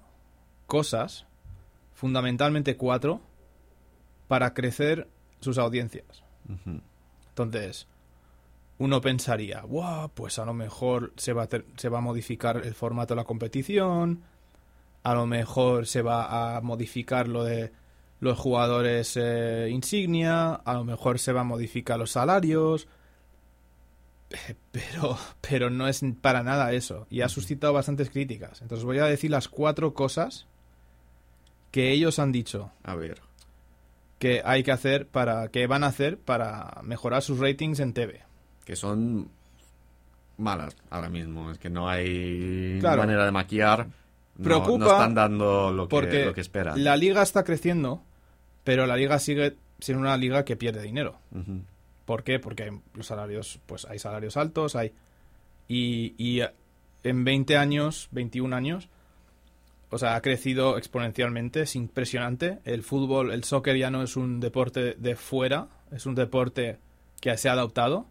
cosas, 0.68 1.26
fundamentalmente 1.96 2.78
cuatro, 2.78 3.22
para 4.28 4.54
crecer 4.54 5.08
sus 5.40 5.58
audiencias. 5.58 6.24
Entonces, 7.30 7.88
uno 8.78 9.02
pensaría, 9.02 9.62
wow, 9.62 10.10
pues 10.14 10.40
a 10.40 10.46
lo 10.46 10.54
mejor 10.54 11.14
se 11.18 11.34
va 11.34 11.44
a, 11.44 11.48
ter- 11.48 11.66
se 11.78 11.90
va 11.90 12.00
a 12.00 12.02
modificar 12.02 12.58
el 12.66 12.74
formato 12.76 13.14
de 13.14 13.22
la 13.22 13.26
competición, 13.26 14.24
a 15.04 15.14
lo 15.14 15.26
mejor 15.28 15.86
se 15.88 16.02
va 16.02 16.56
a 16.58 16.62
modificar 16.62 17.28
lo 17.28 17.44
de 17.44 17.72
los 18.20 18.38
jugadores 18.40 19.18
eh, 19.18 19.70
insignia, 19.72 20.54
a 20.56 20.74
lo 20.74 20.84
mejor 20.84 21.20
se 21.20 21.32
va 21.34 21.42
a 21.42 21.46
modificar 21.46 22.00
los 22.00 22.12
salarios, 22.12 22.88
eh, 24.32 24.56
pero, 24.72 25.18
pero 25.42 25.70
no 25.70 25.88
es 25.88 26.02
para 26.22 26.42
nada 26.44 26.74
eso, 26.74 27.06
y 27.10 27.22
ha 27.22 27.30
suscitado 27.30 27.74
bastantes 27.74 28.10
críticas. 28.10 28.62
Entonces 28.62 28.84
voy 28.86 29.00
a 29.00 29.06
decir 29.06 29.30
las 29.32 29.48
cuatro 29.48 29.94
cosas 29.94 30.48
que 31.72 31.92
ellos 31.92 32.20
han 32.20 32.32
dicho 32.32 32.72
A 32.84 32.96
ver. 32.96 33.22
Que 34.20 34.42
hay 34.46 34.64
que 34.64 34.72
hacer 34.72 35.08
para 35.08 35.50
que 35.50 35.68
van 35.68 35.84
a 35.84 35.88
hacer 35.88 36.18
para 36.18 36.80
mejorar 36.84 37.22
sus 37.22 37.40
ratings 37.40 37.80
en 37.80 37.94
TV. 37.94 38.22
que 38.66 38.76
son 38.76 39.30
malas 40.38 40.76
ahora 40.90 41.10
mismo. 41.10 41.52
Es 41.52 41.58
que 41.60 41.70
no 41.70 41.88
hay 41.88 42.78
Claro. 42.80 43.04
manera 43.04 43.26
de 43.26 43.32
maquillar. 43.32 43.88
Preocupa 44.42 44.78
no 44.86 44.92
están 44.92 45.14
dando 45.14 45.72
lo 45.72 45.88
que, 45.88 45.90
Porque 45.90 46.26
lo 46.26 46.34
que 46.34 46.42
esperan. 46.42 46.84
la 46.84 46.98
liga 46.98 47.22
está 47.22 47.44
creciendo, 47.44 48.02
pero 48.64 48.86
la 48.86 48.98
liga 48.98 49.18
sigue 49.20 49.56
siendo 49.80 50.02
una 50.02 50.18
liga 50.18 50.44
que 50.44 50.56
pierde 50.58 50.82
dinero. 50.82 51.20
¿Por 52.06 52.24
qué? 52.24 52.40
Porque 52.40 52.64
hay 52.64 52.70
los 52.94 53.08
salarios, 53.08 53.60
pues 53.66 53.86
hay 53.86 54.00
salarios 54.00 54.36
altos, 54.36 54.76
hay 54.76 54.92
y, 55.68 56.14
y 56.18 56.42
en 57.04 57.24
20 57.24 57.56
años, 57.58 58.08
21 58.12 58.54
años, 58.56 58.90
o 59.90 59.98
sea, 59.98 60.16
ha 60.16 60.22
crecido 60.22 60.78
exponencialmente, 60.78 61.62
es 61.62 61.76
impresionante. 61.76 62.60
El 62.66 62.84
fútbol, 62.84 63.32
el 63.32 63.44
soccer 63.44 63.78
ya 63.78 63.90
no 63.90 64.04
es 64.04 64.18
un 64.18 64.40
deporte 64.40 64.96
de 64.96 65.16
fuera, 65.16 65.68
es 65.92 66.06
un 66.06 66.16
deporte 66.16 66.80
que 67.22 67.38
se 67.38 67.50
ha 67.50 67.54
adoptado. 67.54 68.06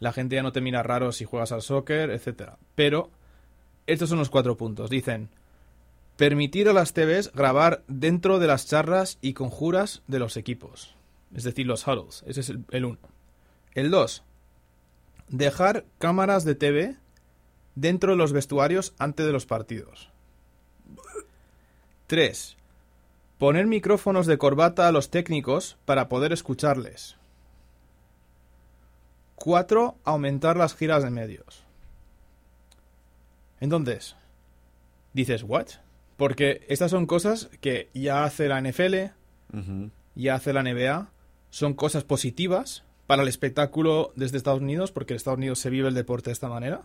La 0.00 0.12
gente 0.12 0.36
ya 0.36 0.42
no 0.42 0.52
te 0.52 0.60
mira 0.60 0.82
raro 0.82 1.12
si 1.12 1.24
juegas 1.24 1.52
al 1.52 1.62
soccer, 1.62 2.10
etcétera. 2.10 2.58
Pero 2.74 3.10
estos 3.86 4.08
son 4.08 4.18
los 4.18 4.30
cuatro 4.30 4.56
puntos. 4.56 4.90
Dicen 4.90 5.28
permitir 6.16 6.68
a 6.68 6.72
las 6.72 6.92
TVs 6.92 7.32
grabar 7.32 7.82
dentro 7.88 8.38
de 8.38 8.46
las 8.46 8.66
charlas 8.66 9.18
y 9.20 9.34
conjuras 9.34 10.02
de 10.06 10.18
los 10.18 10.36
equipos. 10.36 10.94
Es 11.34 11.44
decir, 11.44 11.66
los 11.66 11.86
huddles. 11.86 12.24
Ese 12.26 12.40
es 12.40 12.48
el, 12.50 12.64
el 12.70 12.84
uno. 12.84 12.98
El 13.74 13.90
dos. 13.90 14.22
Dejar 15.28 15.84
cámaras 15.98 16.44
de 16.44 16.54
TV 16.54 16.96
dentro 17.74 18.12
de 18.12 18.16
los 18.16 18.32
vestuarios 18.32 18.94
antes 18.98 19.26
de 19.26 19.32
los 19.32 19.44
partidos. 19.44 20.10
3. 22.06 22.56
Poner 23.38 23.66
micrófonos 23.66 24.26
de 24.26 24.38
corbata 24.38 24.88
a 24.88 24.92
los 24.92 25.10
técnicos 25.10 25.76
para 25.84 26.08
poder 26.08 26.32
escucharles. 26.32 27.16
4. 29.36 29.96
Aumentar 30.04 30.56
las 30.56 30.74
giras 30.74 31.02
de 31.02 31.10
medios. 31.10 31.64
Entonces, 33.60 34.16
dices, 35.12 35.42
¿what? 35.42 35.66
Porque 36.16 36.64
estas 36.68 36.90
son 36.90 37.06
cosas 37.06 37.50
que 37.60 37.90
ya 37.92 38.24
hace 38.24 38.48
la 38.48 38.60
NFL, 38.60 39.12
ya 40.14 40.34
hace 40.34 40.52
la 40.52 40.62
NBA, 40.62 41.10
son 41.50 41.74
cosas 41.74 42.04
positivas 42.04 42.84
para 43.06 43.22
el 43.22 43.28
espectáculo 43.28 44.12
desde 44.16 44.36
Estados 44.36 44.60
Unidos, 44.60 44.92
porque 44.92 45.14
en 45.14 45.16
Estados 45.16 45.38
Unidos 45.38 45.58
se 45.58 45.70
vive 45.70 45.88
el 45.88 45.94
deporte 45.94 46.30
de 46.30 46.34
esta 46.34 46.48
manera. 46.48 46.82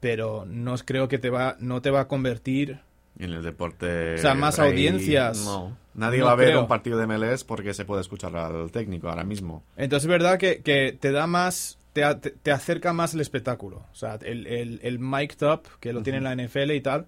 Pero 0.00 0.46
no 0.46 0.76
creo 0.78 1.08
que 1.08 1.18
te 1.18 1.30
va, 1.30 1.56
no 1.58 1.82
te 1.82 1.90
va 1.90 2.00
a 2.00 2.08
convertir. 2.08 2.80
En 3.18 3.32
el 3.32 3.42
deporte. 3.42 4.14
O 4.14 4.18
sea, 4.18 4.34
más 4.34 4.58
rey, 4.58 4.70
audiencias. 4.70 5.44
No. 5.44 5.76
Nadie 5.94 6.20
No 6.20 6.26
va 6.26 6.32
a 6.32 6.36
ver 6.36 6.48
creo. 6.48 6.60
un 6.62 6.68
partido 6.68 6.96
de 6.98 7.06
MLS 7.06 7.44
porque 7.44 7.74
se 7.74 7.84
puede 7.84 8.00
escuchar 8.00 8.34
al 8.36 8.70
técnico 8.70 9.08
ahora 9.08 9.24
mismo. 9.24 9.62
Entonces 9.76 10.04
es 10.04 10.08
verdad 10.10 10.38
que, 10.38 10.62
que 10.62 10.96
te 10.98 11.10
da 11.12 11.26
más, 11.26 11.78
te, 11.92 12.02
te- 12.14 12.52
acerca 12.52 12.92
más 12.92 13.12
el 13.14 13.20
espectáculo. 13.20 13.84
O 13.92 13.94
sea, 13.94 14.14
el, 14.22 14.46
el, 14.46 14.80
el 14.82 14.98
mic 15.00 15.36
top, 15.36 15.66
que 15.80 15.92
lo 15.92 16.02
tiene 16.02 16.20
la 16.20 16.34
NFL 16.34 16.70
y 16.70 16.80
tal, 16.80 17.06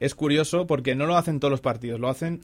es 0.00 0.14
curioso 0.14 0.66
porque 0.66 0.94
no 0.94 1.04
lo 1.06 1.16
hacen 1.16 1.40
todos 1.40 1.50
los 1.50 1.60
partidos, 1.60 2.00
lo 2.00 2.08
hacen... 2.08 2.42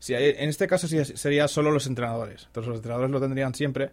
Si 0.00 0.14
hay- 0.14 0.34
en 0.36 0.48
este 0.48 0.66
caso 0.66 0.88
sería 0.88 1.46
solo 1.48 1.70
los 1.70 1.86
entrenadores. 1.86 2.44
Entonces 2.46 2.68
los 2.68 2.76
entrenadores 2.78 3.10
lo 3.12 3.20
tendrían 3.20 3.54
siempre, 3.54 3.92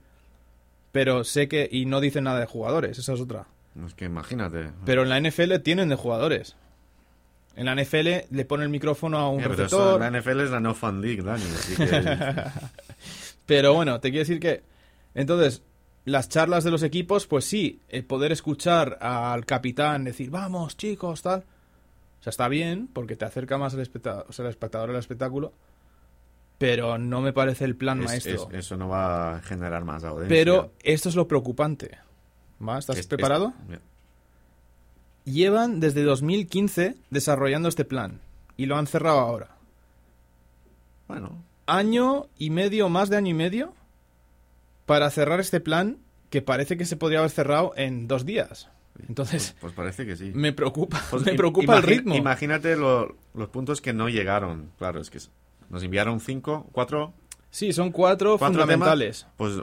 pero 0.91 1.23
sé 1.23 1.47
que... 1.47 1.69
Y 1.71 1.85
no 1.85 2.01
dicen 2.01 2.23
nada 2.25 2.39
de 2.39 2.47
jugadores, 2.47 2.97
esa 2.97 3.13
es 3.13 3.21
otra. 3.21 3.45
Es 3.85 3.93
que 3.93 4.05
imagínate. 4.05 4.71
Pero 4.85 5.03
en 5.03 5.09
la 5.09 5.19
NFL 5.21 5.57
tienen 5.63 5.87
de 5.87 5.95
jugadores. 5.95 6.55
En 7.55 7.65
la 7.65 7.75
NFL 7.75 8.27
le 8.31 8.45
pone 8.45 8.63
el 8.63 8.69
micrófono 8.69 9.17
a 9.17 9.29
un 9.29 9.39
Eh, 9.41 9.43
pero 9.49 9.53
eso, 9.65 9.77
receptor. 9.77 9.99
la 9.99 10.19
NFL 10.19 10.39
es 10.45 10.51
la 10.51 10.59
No 10.59 10.73
Fan 10.73 11.01
League, 11.01 11.21
Dani. 11.21 11.43
Así 11.43 11.75
que. 11.75 11.85
Pero 13.45 13.73
bueno, 13.73 13.99
te 13.99 14.09
quiero 14.11 14.19
decir 14.21 14.39
que. 14.39 14.63
Entonces, 15.15 15.63
las 16.05 16.29
charlas 16.29 16.63
de 16.63 16.71
los 16.71 16.83
equipos, 16.83 17.27
pues 17.27 17.45
sí, 17.45 17.81
el 17.89 18.05
poder 18.05 18.31
escuchar 18.31 18.97
al 19.01 19.45
capitán 19.45 20.03
decir, 20.05 20.29
vamos, 20.29 20.77
chicos, 20.77 21.21
tal. 21.21 21.39
O 22.19 22.23
sea, 22.23 22.31
está 22.31 22.47
bien, 22.47 22.87
porque 22.93 23.15
te 23.15 23.25
acerca 23.25 23.57
más 23.57 23.73
al 23.73 23.79
espectador, 23.81 24.25
o 24.29 24.33
sea, 24.33 24.45
el 24.45 24.49
espectador 24.51 24.89
al 24.91 24.97
espectáculo. 24.97 25.53
Pero 26.57 26.97
no 26.97 27.21
me 27.21 27.31
parece 27.33 27.65
el 27.65 27.75
plan 27.75 27.99
es- 27.99 28.05
maestro. 28.05 28.49
es- 28.51 28.59
eso 28.65 28.77
no 28.77 28.89
va 28.89 29.37
a 29.37 29.41
generar 29.41 29.83
más 29.85 30.03
audiencia. 30.03 30.29
pero 30.37 30.73
esto 30.83 31.09
es 31.09 31.15
lo 31.15 31.27
preocupante. 31.27 31.97
¿Va? 32.61 32.77
¿Estás 32.77 32.97
Es- 32.97 33.01
es- 33.01 33.07
preparado? 33.07 33.53
Llevan 35.29 35.79
desde 35.79 36.03
2015 36.03 36.95
desarrollando 37.09 37.69
este 37.69 37.85
plan. 37.85 38.19
Y 38.57 38.65
lo 38.65 38.77
han 38.77 38.87
cerrado 38.87 39.19
ahora. 39.19 39.55
Bueno, 41.07 41.43
año 41.65 42.27
y 42.37 42.49
medio, 42.49 42.89
más 42.89 43.09
de 43.09 43.17
año 43.17 43.31
y 43.31 43.33
medio, 43.33 43.73
para 44.85 45.09
cerrar 45.09 45.39
este 45.39 45.59
plan 45.59 45.97
que 46.29 46.41
parece 46.41 46.77
que 46.77 46.85
se 46.85 46.97
podría 46.97 47.19
haber 47.19 47.31
cerrado 47.31 47.73
en 47.75 48.07
dos 48.07 48.25
días. 48.25 48.69
Entonces, 49.07 49.55
pues 49.61 49.73
parece 49.73 50.05
que 50.05 50.15
sí. 50.15 50.31
me 50.33 50.51
preocupa, 50.51 51.01
Pues 51.09 51.25
me 51.25 51.33
preocupa 51.33 51.77
el 51.77 51.83
ritmo. 51.83 52.15
Imagínate 52.15 52.75
lo- 52.75 53.15
los 53.33 53.49
puntos 53.49 53.81
que 53.81 53.93
no 53.93 54.09
llegaron. 54.09 54.71
Claro, 54.77 54.99
es 54.99 55.09
que 55.09 55.19
nos 55.69 55.83
enviaron 55.83 56.19
cinco, 56.19 56.67
cuatro, 56.71 57.13
Sí, 57.51 57.73
son 57.73 57.91
cuatro, 57.91 58.37
cuatro 58.37 58.59
fundamentales. 58.61 59.21
temas. 59.21 59.33
Pues 59.37 59.53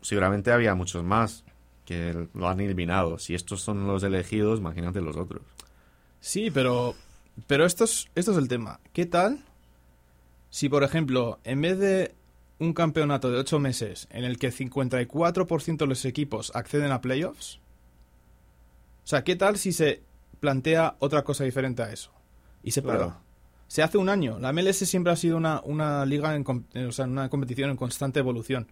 seguramente 0.00 0.52
había 0.52 0.74
muchos 0.76 1.02
más 1.02 1.44
que 1.84 2.28
lo 2.34 2.48
han 2.48 2.60
eliminado. 2.60 3.18
Si 3.18 3.34
estos 3.34 3.62
son 3.62 3.86
los 3.86 4.02
elegidos, 4.02 4.58
imagínate 4.60 5.00
los 5.00 5.16
otros. 5.16 5.42
Sí, 6.20 6.50
pero, 6.50 6.94
pero 7.46 7.64
esto, 7.66 7.84
es, 7.84 8.08
esto 8.14 8.32
es 8.32 8.38
el 8.38 8.48
tema. 8.48 8.80
¿Qué 8.92 9.06
tal 9.06 9.40
si, 10.50 10.68
por 10.68 10.84
ejemplo, 10.84 11.38
en 11.44 11.60
vez 11.62 11.78
de 11.78 12.14
un 12.58 12.72
campeonato 12.74 13.30
de 13.30 13.38
ocho 13.38 13.58
meses 13.58 14.06
en 14.10 14.24
el 14.24 14.38
que 14.38 14.52
54% 14.52 15.76
de 15.78 15.86
los 15.86 16.04
equipos 16.04 16.52
acceden 16.54 16.92
a 16.92 17.00
playoffs, 17.00 17.58
sea, 19.04 19.24
¿qué 19.24 19.34
tal 19.36 19.56
si 19.58 19.72
se 19.72 20.02
plantea 20.40 20.96
otra 21.00 21.22
cosa 21.24 21.44
diferente 21.44 21.82
a 21.82 21.92
eso? 21.92 22.10
Y 22.62 22.70
se 22.70 22.82
Claro. 22.82 22.98
prueba. 22.98 23.20
Se 23.66 23.82
hace 23.82 23.98
un 23.98 24.08
año. 24.08 24.38
La 24.38 24.52
MLS 24.52 24.76
siempre 24.88 25.12
ha 25.12 25.16
sido 25.16 25.36
una, 25.36 25.60
una 25.64 26.04
liga, 26.04 26.34
en, 26.36 26.44
o 26.86 26.92
sea, 26.92 27.06
una 27.06 27.28
competición 27.30 27.70
en 27.70 27.76
constante 27.76 28.20
evolución. 28.20 28.68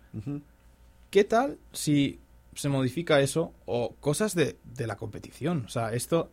¿Qué 1.10 1.24
tal 1.24 1.58
si 1.72 2.20
se 2.54 2.68
modifica 2.68 3.20
eso 3.20 3.52
o 3.66 3.94
cosas 4.00 4.34
de, 4.34 4.56
de 4.64 4.86
la 4.86 4.96
competición? 4.96 5.64
O 5.66 5.68
sea, 5.68 5.92
esto, 5.92 6.30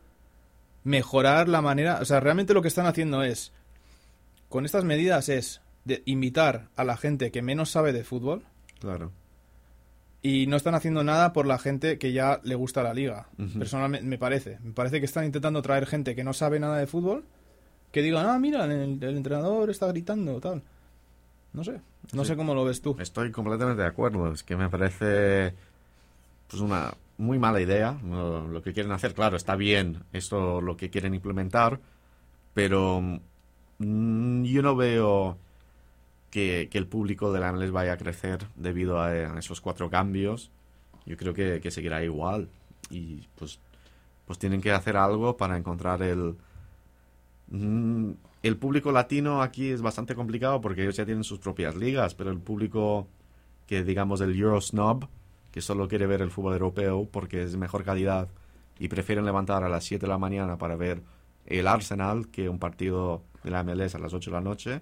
mejorar 0.84 1.48
la 1.50 1.62
manera, 1.62 2.00
o 2.02 2.06
sea, 2.06 2.20
realmente 2.20 2.54
lo 2.54 2.62
que 2.62 2.68
están 2.70 2.86
haciendo 2.86 3.24
es, 3.24 3.52
con 4.50 4.66
estas 4.66 4.84
medidas 4.84 5.30
es 5.30 5.62
de 5.86 6.02
invitar 6.06 6.70
a 6.76 6.84
la 6.84 6.98
gente 6.98 7.32
que 7.32 7.42
menos 7.42 7.70
sabe 7.72 7.94
de 7.94 8.04
fútbol 8.04 8.44
Claro. 8.80 9.12
y 10.22 10.48
no 10.48 10.56
están 10.58 10.76
haciendo 10.76 11.04
nada 11.04 11.34
por 11.34 11.46
la 11.48 11.58
gente 11.60 11.98
que 11.98 12.12
ya 12.14 12.40
le 12.44 12.56
gusta 12.56 12.84
la 12.84 12.94
liga. 12.94 13.28
Personalmente, 13.58 14.06
me 14.06 14.18
parece. 14.18 14.60
Me 14.64 14.74
parece 14.74 15.00
que 15.00 15.06
están 15.06 15.26
intentando 15.26 15.62
traer 15.62 15.86
gente 15.86 16.16
que 16.16 16.24
no 16.24 16.34
sabe 16.34 16.60
nada 16.60 16.78
de 16.78 16.88
fútbol, 16.88 17.24
que 17.92 18.02
digan, 18.02 18.26
ah, 18.28 18.38
mira, 18.40 18.66
el, 18.66 19.02
el 19.02 19.18
entrenador 19.18 19.70
está 19.70 19.88
gritando, 19.88 20.40
tal. 20.42 20.62
No 21.54 21.64
sé, 21.64 21.80
no 22.14 22.24
Sí. 22.24 22.30
sé 22.30 22.36
cómo 22.36 22.54
lo 22.54 22.66
ves 22.66 22.82
tú. 22.82 22.96
Estoy 23.00 23.32
completamente 23.32 23.82
de 23.82 23.88
acuerdo. 23.88 24.32
Es 24.32 24.44
que 24.44 24.56
me 24.58 24.70
parece 24.70 25.54
pues 26.48 26.62
una 26.62 26.94
muy 27.18 27.40
mala 27.40 27.62
idea 27.62 27.98
lo, 28.04 28.62
que 28.62 28.74
quieren 28.74 28.92
hacer. 28.92 29.14
Claro, 29.14 29.38
está 29.38 29.56
bien 29.56 30.04
esto 30.14 30.62
lo 30.62 30.78
que 30.78 30.90
quieren 30.90 31.14
implementar, 31.14 31.80
pero 32.54 33.02
mm, 33.80 34.44
yo 34.44 34.62
no 34.62 34.76
veo 34.76 35.38
que, 36.32 36.70
el 36.74 36.88
público 36.88 37.32
de 37.32 37.40
la 37.40 37.52
MLS 37.52 37.72
vaya 37.72 37.94
a 37.94 37.98
crecer 37.98 38.46
debido 38.56 39.00
a, 39.00 39.08
a 39.10 39.40
esos 39.40 39.62
cuatro 39.62 39.90
cambios. 39.90 40.52
Yo 41.06 41.18
creo 41.18 41.34
que, 41.34 41.62
que 41.62 41.72
seguirá 41.72 42.04
igual 42.04 42.50
y 42.90 43.28
pues 43.38 43.60
pues 44.26 44.40
tienen 44.40 44.62
que 44.62 44.72
hacer 44.72 44.98
algo 44.98 45.38
para 45.38 45.58
encontrar 45.58 46.02
el 46.02 46.36
Mm, 47.50 48.12
el 48.44 48.58
público 48.58 48.92
latino 48.92 49.42
aquí 49.42 49.70
es 49.70 49.82
bastante 49.82 50.16
complicado 50.16 50.60
porque 50.62 50.84
ellos 50.84 50.98
ya 50.98 51.06
tienen 51.06 51.24
sus 51.24 51.40
propias 51.40 51.76
ligas, 51.76 52.14
pero 52.16 52.32
el 52.32 52.40
público 52.40 53.08
que 53.68 53.84
digamos 53.84 54.22
el 54.22 54.38
Eurosnob, 54.40 55.08
que 55.52 55.62
solo 55.62 55.88
quiere 55.88 56.06
ver 56.08 56.22
el 56.22 56.32
fútbol 56.32 56.54
europeo 56.54 57.08
porque 57.12 57.44
es 57.44 57.52
de 57.54 57.58
mejor 57.58 57.84
calidad 57.84 58.28
y 58.80 58.88
prefieren 58.88 59.26
levantar 59.26 59.64
a 59.64 59.70
las 59.70 59.84
7 59.86 60.06
de 60.06 60.10
la 60.10 60.18
mañana 60.18 60.58
para 60.58 60.76
ver 60.76 61.02
el 61.46 61.68
Arsenal 61.68 62.28
que 62.30 62.50
un 62.50 62.60
partido 62.60 63.24
de 63.44 63.52
la 63.52 63.64
MLS 63.64 63.96
a 63.96 64.00
las 64.00 64.14
8 64.14 64.30
de 64.30 64.36
la 64.36 64.42
noche, 64.42 64.82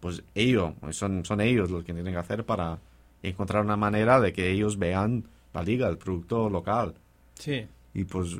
pues 0.00 0.22
ellos, 0.34 0.72
son, 0.90 1.24
son 1.24 1.40
ellos 1.40 1.70
los 1.70 1.84
que 1.84 1.92
tienen 1.92 2.12
que 2.14 2.18
hacer 2.20 2.44
para 2.44 2.78
encontrar 3.22 3.64
una 3.64 3.76
manera 3.76 4.20
de 4.20 4.32
que 4.32 4.50
ellos 4.50 4.78
vean 4.78 5.24
la 5.52 5.62
liga, 5.62 5.88
el 5.88 5.98
producto 5.98 6.48
local. 6.48 6.94
Sí. 7.34 7.66
Y 7.92 8.04
pues 8.04 8.36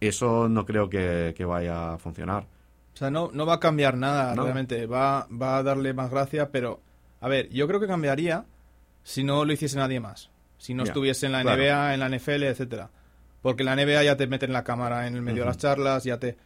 eso 0.00 0.48
no 0.48 0.64
creo 0.64 0.88
que, 0.88 1.34
que 1.36 1.44
vaya 1.44 1.92
a 1.94 1.98
funcionar. 1.98 2.46
O 2.94 2.96
sea, 2.96 3.10
no, 3.10 3.30
no 3.32 3.46
va 3.46 3.54
a 3.54 3.60
cambiar 3.60 3.96
nada 3.96 4.34
No. 4.34 4.44
realmente. 4.44 4.86
Va, 4.86 5.26
va 5.30 5.58
a 5.58 5.62
darle 5.62 5.92
más 5.94 6.10
gracia, 6.10 6.50
pero. 6.50 6.80
A 7.20 7.28
ver, 7.28 7.48
yo 7.50 7.66
creo 7.68 7.80
que 7.80 7.86
cambiaría 7.86 8.46
si 9.02 9.24
no 9.24 9.44
lo 9.44 9.52
hiciese 9.52 9.76
nadie 9.76 10.00
más. 10.00 10.30
Si 10.60 10.74
no 10.74 10.84
Ya, 10.84 10.90
estuviese 10.90 11.24
en 11.24 11.32
la 11.32 11.40
claro. 11.40 11.62
NBA, 11.62 11.94
en 11.94 12.00
la 12.00 12.08
NFL, 12.10 12.42
etcétera. 12.44 12.90
Porque 13.40 13.64
la 13.64 13.74
NBA 13.74 14.04
ya 14.04 14.16
te 14.18 14.26
meten 14.26 14.52
la 14.52 14.62
cámara 14.62 15.06
en 15.06 15.14
el 15.14 15.22
medio 15.22 15.40
de 15.40 15.46
las 15.46 15.56
charlas, 15.56 16.04
ya 16.04 16.18
te. 16.18 16.36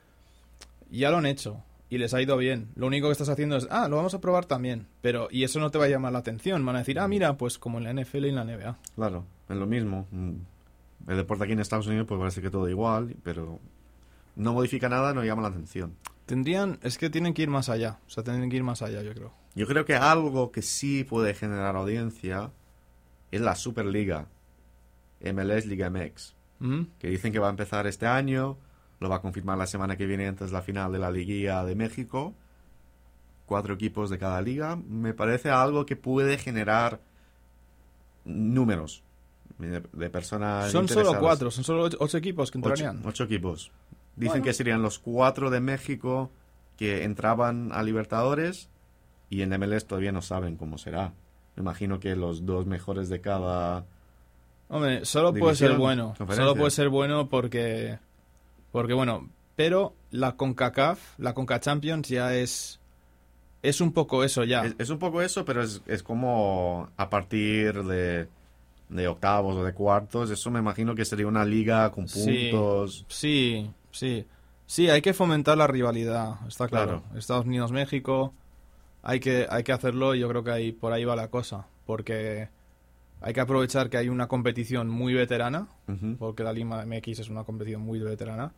Ya 0.88 1.11
lo 1.11 1.16
han 1.16 1.27
hecho. 1.27 1.62
Y 1.90 1.98
les 1.98 2.14
ha 2.14 2.22
ido 2.22 2.37
bien. 2.37 2.68
Lo 2.77 2.87
único 2.87 3.09
que 3.09 3.12
estás 3.12 3.29
haciendo 3.29 3.57
es, 3.57 3.66
ah, 3.70 3.88
lo 3.88 3.96
vamos 3.96 4.14
a 4.14 4.20
probar 4.20 4.44
también. 4.46 4.87
Pero, 5.00 5.27
y 5.33 5.42
eso 5.42 5.59
no 5.59 5.70
te 5.72 5.79
va 5.79 5.87
a 5.87 5.88
llamar 5.88 6.12
la 6.12 6.20
atención. 6.20 6.64
Van 6.64 6.77
a 6.77 6.79
decir, 6.81 6.98
ah, 7.00 7.09
mira, 7.09 7.37
pues 7.37 7.59
como 7.59 7.79
en 7.79 7.85
la 7.85 7.92
NFL 8.03 8.27
y 8.27 8.29
en 8.29 8.37
la 8.37 8.44
NBA. 8.44 8.79
Claro, 8.94 9.27
es 9.48 9.57
lo 9.57 9.66
mismo. 9.66 10.07
Mm, 10.12 10.35
El 11.11 11.16
deporte 11.16 11.44
aquí 11.44 11.53
en 11.53 11.59
Estados 11.61 11.87
Unidos 11.88 12.07
pues 12.09 12.18
parece 12.20 12.40
que 12.40 12.50
todo 12.50 12.68
igual, 12.68 13.16
pero 13.24 13.59
no 14.37 14.53
modifica 14.55 14.88
nada, 14.88 15.12
no 15.12 15.24
llama 15.24 15.42
la 15.42 15.48
atención. 15.48 15.94
Tendrían, 16.27 16.79
es 16.83 16.96
que 16.98 17.11
tienen 17.11 17.35
que 17.35 17.42
ir 17.42 17.50
más 17.50 17.68
allá. 17.68 17.98
O 18.07 18.11
sea, 18.11 18.22
tienen 18.24 18.48
que 18.48 18.57
ir 18.57 18.62
más 18.64 18.81
allá, 18.81 19.03
yo 19.03 19.12
creo. 19.12 19.33
Yo 19.57 19.66
creo 19.66 19.85
que 19.85 19.94
algo 19.96 20.50
que 20.53 20.62
sí 20.62 21.05
puede 21.05 21.35
generar 21.35 21.77
audiencia 21.77 22.50
es 23.34 23.40
la 23.40 23.54
Superliga, 23.54 24.26
MLS 25.20 25.66
Liga 25.66 25.90
MX, 25.90 26.34
¿Mm? 26.60 26.82
que 26.98 27.08
dicen 27.08 27.32
que 27.32 27.38
va 27.38 27.48
a 27.48 27.50
empezar 27.50 27.86
este 27.86 28.06
año, 28.06 28.56
lo 29.00 29.08
va 29.08 29.16
a 29.16 29.20
confirmar 29.20 29.58
la 29.58 29.66
semana 29.66 29.96
que 29.96 30.06
viene 30.06 30.26
antes 30.26 30.48
de 30.50 30.52
la 30.54 30.62
final 30.62 30.92
de 30.92 30.98
la 30.98 31.10
Liguilla 31.10 31.64
de 31.64 31.74
México. 31.74 32.34
Cuatro 33.46 33.74
equipos 33.74 34.08
de 34.08 34.18
cada 34.18 34.40
liga. 34.40 34.76
Me 34.76 35.12
parece 35.12 35.50
algo 35.50 35.84
que 35.84 35.96
puede 35.96 36.38
generar 36.38 37.00
números 38.24 39.02
de, 39.58 39.82
de 39.92 40.10
personas 40.10 40.72
Son 40.72 40.88
solo 40.88 41.18
cuatro, 41.18 41.50
son 41.50 41.64
solo 41.64 41.82
ocho, 41.84 41.96
ocho 42.00 42.16
equipos 42.18 42.50
que 42.50 42.58
Ocho, 42.58 42.68
entrarían. 42.70 43.02
ocho 43.04 43.24
equipos. 43.24 43.70
Dicen 44.16 44.30
Bueno. 44.32 44.44
que 44.44 44.52
serían 44.54 44.82
los 44.82 44.98
cuatro 44.98 45.50
de 45.50 45.60
México 45.60 46.30
que 46.78 47.04
entraban 47.04 47.70
a 47.72 47.82
Libertadores 47.82 48.68
y 49.28 49.42
en 49.42 49.50
MLS 49.50 49.86
todavía 49.86 50.12
no 50.12 50.22
saben 50.22 50.56
cómo 50.56 50.78
será. 50.78 51.12
Me 51.56 51.62
imagino 51.62 52.00
que 52.00 52.16
los 52.16 52.44
dos 52.44 52.66
mejores 52.66 53.08
de 53.08 53.20
cada... 53.20 53.84
Hombre, 54.68 55.04
solo 55.04 55.32
puede 55.32 55.54
ser 55.54 55.76
bueno. 55.76 56.14
Solo 56.30 56.54
puede 56.56 56.70
ser 56.70 56.88
bueno 56.88 57.28
porque. 57.28 57.98
Porque 58.72 58.94
bueno. 58.94 59.28
Pero 59.56 59.94
la 60.10 60.36
CONCACAF, 60.36 61.18
la 61.18 61.34
CONCA 61.34 61.60
Champions 61.60 62.08
ya 62.08 62.34
es. 62.34 62.80
Es 63.62 63.80
un 63.80 63.92
poco 63.92 64.24
eso 64.24 64.42
ya. 64.42 64.64
Es, 64.64 64.74
es 64.78 64.90
un 64.90 64.98
poco 64.98 65.22
eso, 65.22 65.44
pero 65.44 65.62
es, 65.62 65.82
es 65.86 66.02
como 66.02 66.88
a 66.96 67.08
partir 67.08 67.84
de, 67.84 68.26
de 68.88 69.08
octavos 69.08 69.54
o 69.56 69.64
de 69.64 69.74
cuartos. 69.74 70.30
Eso 70.30 70.50
me 70.50 70.58
imagino 70.58 70.94
que 70.94 71.04
sería 71.04 71.26
una 71.26 71.44
liga 71.44 71.90
con 71.92 72.06
puntos. 72.06 73.04
Sí, 73.08 73.70
sí. 73.92 74.26
Sí, 74.66 74.88
hay 74.88 75.02
que 75.02 75.12
fomentar 75.12 75.58
la 75.58 75.66
rivalidad, 75.66 76.36
está 76.48 76.68
claro. 76.68 77.02
Claro. 77.02 77.18
Estados 77.18 77.44
Unidos, 77.44 77.70
México. 77.70 78.32
Hay 79.06 79.20
que, 79.20 79.46
hay 79.48 79.62
que 79.62 79.72
hacerlo 79.72 80.14
y 80.14 80.20
yo 80.20 80.28
creo 80.28 80.42
que 80.42 80.50
ahí, 80.50 80.72
por 80.72 80.92
ahí 80.92 81.04
va 81.04 81.14
la 81.14 81.28
cosa. 81.28 81.66
Porque 81.86 82.48
hay 83.20 83.32
que 83.34 83.40
aprovechar 83.40 83.90
que 83.90 83.98
hay 83.98 84.08
una 84.08 84.26
competición 84.28 84.88
muy 84.88 85.12
veterana. 85.14 85.68
Porque 86.18 86.42
la 86.42 86.52
Lima 86.52 86.84
MX 86.86 87.20
es 87.20 87.28
una 87.28 87.44
competición 87.44 87.82
muy 87.82 87.98
veterana, 88.00 88.52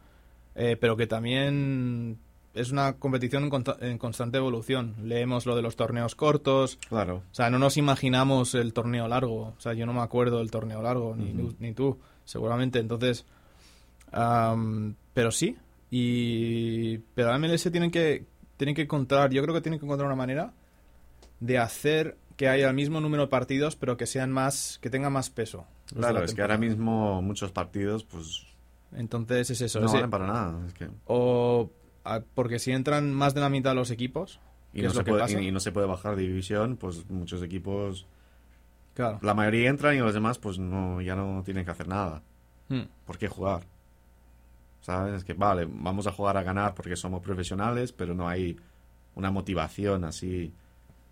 eh, 0.54 0.76
pero 0.80 0.96
que 0.96 1.06
también 1.06 2.18
es 2.54 2.70
una 2.70 2.94
competición 2.94 3.50
en, 3.52 3.64
en 3.90 3.98
constante 3.98 4.38
evolución. 4.38 4.94
Leemos 5.02 5.44
lo 5.44 5.56
de 5.56 5.62
los 5.62 5.76
torneos 5.76 6.14
cortos, 6.14 6.78
Claro. 6.88 7.16
o 7.30 7.34
sea, 7.34 7.50
no 7.50 7.58
nos 7.58 7.76
imaginamos 7.76 8.54
el 8.54 8.72
torneo 8.72 9.08
largo, 9.08 9.48
o 9.48 9.54
sea, 9.60 9.74
yo 9.74 9.84
no 9.84 9.92
me 9.92 10.00
acuerdo 10.00 10.38
del 10.38 10.50
torneo 10.50 10.80
largo, 10.80 11.14
ni, 11.16 11.34
ni 11.58 11.74
tú, 11.74 11.98
seguramente, 12.24 12.78
entonces, 12.78 13.26
am, 14.12 14.94
pero 15.12 15.30
sí, 15.30 15.56
y 15.90 16.98
pero 17.14 17.30
la 17.30 17.38
MLS 17.38 17.70
tienen 17.70 17.90
que, 17.90 18.24
tienen 18.56 18.74
que 18.74 18.82
encontrar, 18.82 19.30
yo 19.30 19.42
creo 19.42 19.54
que 19.54 19.60
tienen 19.60 19.78
que 19.80 19.86
encontrar 19.86 20.06
una 20.06 20.16
manera 20.16 20.52
de 21.40 21.58
hacer 21.58 22.16
que 22.36 22.48
haya 22.48 22.68
el 22.68 22.74
mismo 22.74 23.00
número 23.00 23.24
de 23.24 23.28
partidos, 23.28 23.76
pero 23.76 23.96
que 23.96 24.06
sean 24.06 24.30
más, 24.32 24.78
que 24.82 24.90
tengan 24.90 25.12
más 25.12 25.30
peso. 25.30 25.66
Claro, 25.94 26.18
la 26.20 26.24
es 26.24 26.34
que 26.34 26.42
ahora 26.42 26.58
mismo 26.58 27.22
muchos 27.22 27.52
partidos 27.52 28.04
pues 28.04 28.46
Entonces 28.92 29.50
es 29.50 29.60
eso. 29.60 29.80
no 29.80 29.92
valen 29.92 30.10
para 30.10 30.26
nada. 30.26 30.66
Es 30.66 30.74
que... 30.74 30.88
o 31.06 31.70
a- 32.04 32.20
porque 32.34 32.58
si 32.58 32.72
entran 32.72 33.12
más 33.12 33.34
de 33.34 33.40
la 33.40 33.48
mitad 33.48 33.70
de 33.70 33.76
los 33.76 33.90
equipos, 33.90 34.40
Y 34.72 34.80
¿qué 34.80 34.88
no, 34.88 34.92
se 34.94 35.04
puede, 35.04 35.20
pasa? 35.20 35.40
y- 35.40 35.48
y 35.48 35.52
no 35.52 35.60
se 35.60 35.72
puede 35.72 35.86
bajar 35.86 36.16
de 36.16 36.22
división, 36.22 36.76
pues 36.76 37.08
muchos 37.10 37.42
equipos, 37.42 38.06
Claro. 38.94 39.18
la 39.22 39.34
mayoría 39.34 39.68
entran 39.70 39.94
y 39.94 39.98
los 39.98 40.14
demás 40.14 40.38
pues 40.38 40.58
no 40.58 41.00
ya 41.02 41.14
no 41.16 41.42
tienen 41.44 41.64
que 41.64 41.70
hacer 41.70 41.88
nada. 41.88 42.22
Hmm. 42.68 42.82
¿Por 43.06 43.18
qué 43.18 43.28
jugar? 43.28 43.62
¿Sabes? 44.86 45.14
Es 45.16 45.24
que 45.24 45.34
vale, 45.34 45.66
vamos 45.68 46.06
a 46.06 46.12
jugar 46.12 46.36
a 46.36 46.44
ganar 46.44 46.72
porque 46.72 46.94
somos 46.94 47.20
profesionales, 47.20 47.90
pero 47.90 48.14
no 48.14 48.28
hay 48.28 48.56
una 49.16 49.32
motivación 49.32 50.04
así 50.04 50.52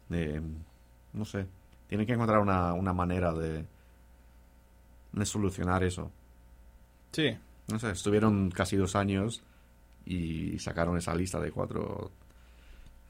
de... 0.09 0.41
No 1.13 1.25
sé. 1.25 1.49
Tienen 1.89 2.07
que 2.07 2.13
encontrar 2.13 2.39
una, 2.39 2.73
una 2.73 2.93
manera 2.93 3.33
de, 3.33 3.65
de 5.11 5.27
solucionar 5.27 5.83
eso. 5.83 6.09
Sí. 7.11 7.37
No 7.67 7.81
sé, 7.81 7.91
estuvieron 7.91 8.49
casi 8.53 8.77
dos 8.77 8.95
años 8.95 9.43
y 10.07 10.57
sacaron 10.61 10.97
esa 10.97 11.13
lista 11.13 11.41
de 11.41 11.51
cuatro. 11.51 12.13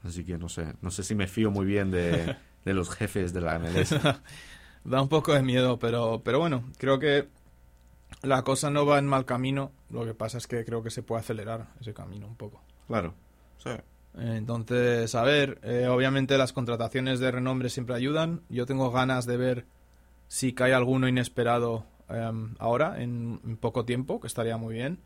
Así 0.03 0.23
que 0.23 0.39
no 0.39 0.49
sé, 0.49 0.73
no 0.81 0.89
sé 0.89 1.03
si 1.03 1.13
me 1.13 1.27
fío 1.27 1.51
muy 1.51 1.67
bien 1.67 1.91
de, 1.91 2.37
de 2.65 2.73
los 2.73 2.89
jefes 2.89 3.33
de 3.33 3.41
la 3.41 3.59
MLS. 3.59 3.93
Da 4.83 5.01
un 5.01 5.09
poco 5.09 5.33
de 5.33 5.41
miedo, 5.41 5.79
pero, 5.79 6.21
pero 6.23 6.37
bueno, 6.37 6.63
creo 6.77 6.99
que 6.99 7.27
la 8.21 8.43
cosa 8.43 8.69
no 8.69 8.85
va 8.85 8.97
en 8.99 9.05
mal 9.07 9.25
camino. 9.25 9.71
Lo 9.89 10.05
que 10.05 10.13
pasa 10.13 10.37
es 10.37 10.47
que 10.47 10.63
creo 10.65 10.81
que 10.83 10.89
se 10.89 11.03
puede 11.03 11.21
acelerar 11.21 11.67
ese 11.79 11.93
camino 11.93 12.27
un 12.27 12.35
poco. 12.35 12.61
Claro. 12.87 13.13
Sí. 13.57 13.71
Entonces, 14.17 15.13
a 15.15 15.23
ver, 15.23 15.59
eh, 15.63 15.87
obviamente 15.87 16.37
las 16.37 16.53
contrataciones 16.53 17.19
de 17.19 17.31
renombre 17.31 17.69
siempre 17.69 17.95
ayudan. 17.95 18.41
Yo 18.49 18.65
tengo 18.65 18.91
ganas 18.91 19.25
de 19.25 19.37
ver 19.37 19.65
si 20.27 20.53
cae 20.53 20.73
alguno 20.73 21.07
inesperado 21.07 21.85
em, 22.09 22.55
ahora, 22.59 23.01
en, 23.01 23.39
en 23.45 23.57
poco 23.57 23.85
tiempo, 23.85 24.19
que 24.21 24.27
estaría 24.27 24.57
muy 24.57 24.73
bien. 24.75 24.99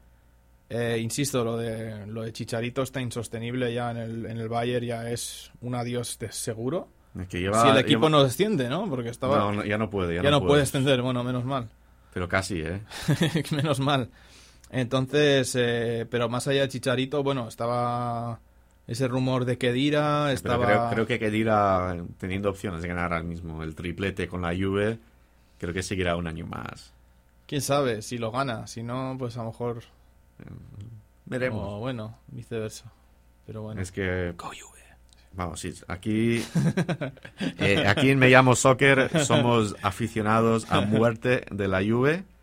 Eh, 0.69 0.99
insisto, 1.01 1.43
lo 1.43 1.57
de, 1.57 2.05
lo 2.05 2.21
de 2.21 2.31
Chicharito 2.31 2.83
está 2.83 3.01
insostenible 3.01 3.73
ya 3.73 3.89
en 3.91 3.97
el, 3.97 4.25
en 4.27 4.37
el 4.37 4.47
Bayern, 4.49 4.85
ya 4.85 5.09
es 5.09 5.51
un 5.61 5.73
adiós 5.73 6.19
de 6.19 6.31
seguro. 6.31 6.87
Es 7.19 7.27
que 7.27 7.39
lleva, 7.39 7.63
si 7.63 7.69
el 7.69 7.77
equipo 7.77 8.01
lleva- 8.01 8.09
no 8.11 8.23
desciende, 8.23 8.69
¿no? 8.69 8.87
Porque 8.87 9.09
estaba... 9.09 9.39
No, 9.39 9.51
no, 9.51 9.65
ya 9.65 9.79
no 9.79 9.89
puede. 9.89 10.15
Ya, 10.15 10.21
ya 10.23 10.29
no, 10.29 10.39
puede. 10.39 10.49
puede 10.49 10.61
descender, 10.61 11.01
bueno, 11.01 11.23
menos 11.23 11.43
mal. 11.43 11.67
Pero 12.13 12.27
casi, 12.27 12.61
¿eh? 12.61 12.81
menos 13.51 13.79
mal. 13.79 14.09
Entonces, 14.71 15.55
eh, 15.57 16.05
pero 16.09 16.29
más 16.29 16.47
allá 16.47 16.61
de 16.61 16.69
Chicharito, 16.69 17.23
bueno, 17.23 17.47
estaba 17.47 18.39
ese 18.87 19.07
rumor 19.07 19.45
de 19.45 19.57
Kedira, 19.57 20.31
estaba... 20.31 20.65
creo, 20.65 20.89
creo 20.89 21.07
que 21.07 21.19
Kedira, 21.19 21.95
teniendo 22.17 22.49
opciones 22.49 22.81
de 22.81 22.87
ganar 22.87 23.13
al 23.13 23.23
mismo 23.23 23.63
el 23.63 23.75
triplete 23.75 24.27
con 24.27 24.41
la 24.41 24.49
Juve, 24.49 24.99
creo 25.59 25.73
que 25.73 25.83
seguirá 25.83 26.15
un 26.15 26.27
año 26.27 26.45
más. 26.45 26.93
¿Quién 27.45 27.61
sabe? 27.61 28.01
Si 28.01 28.17
lo 28.17 28.31
gana, 28.31 28.67
si 28.67 28.83
no, 28.83 29.15
pues 29.17 29.37
a 29.37 29.39
lo 29.39 29.47
mejor... 29.47 29.83
Veremos. 31.25 31.61
O 31.63 31.79
bueno, 31.79 32.17
viceversa. 32.27 32.91
Pero 33.45 33.61
bueno. 33.61 33.81
Es 33.81 33.91
que, 33.91 34.33
Go 34.37 34.47
Juve. 34.47 34.78
Vamos, 35.33 35.59
sí, 35.59 35.73
aquí, 35.87 36.43
eh, 37.59 37.83
aquí 37.87 38.09
en 38.09 38.19
Me 38.19 38.29
Llamo 38.29 38.55
Soccer 38.55 39.09
somos 39.25 39.75
aficionados 39.81 40.69
a 40.69 40.81
muerte 40.81 41.45
de 41.51 41.67
la 41.67 41.83
Juve. 41.83 42.23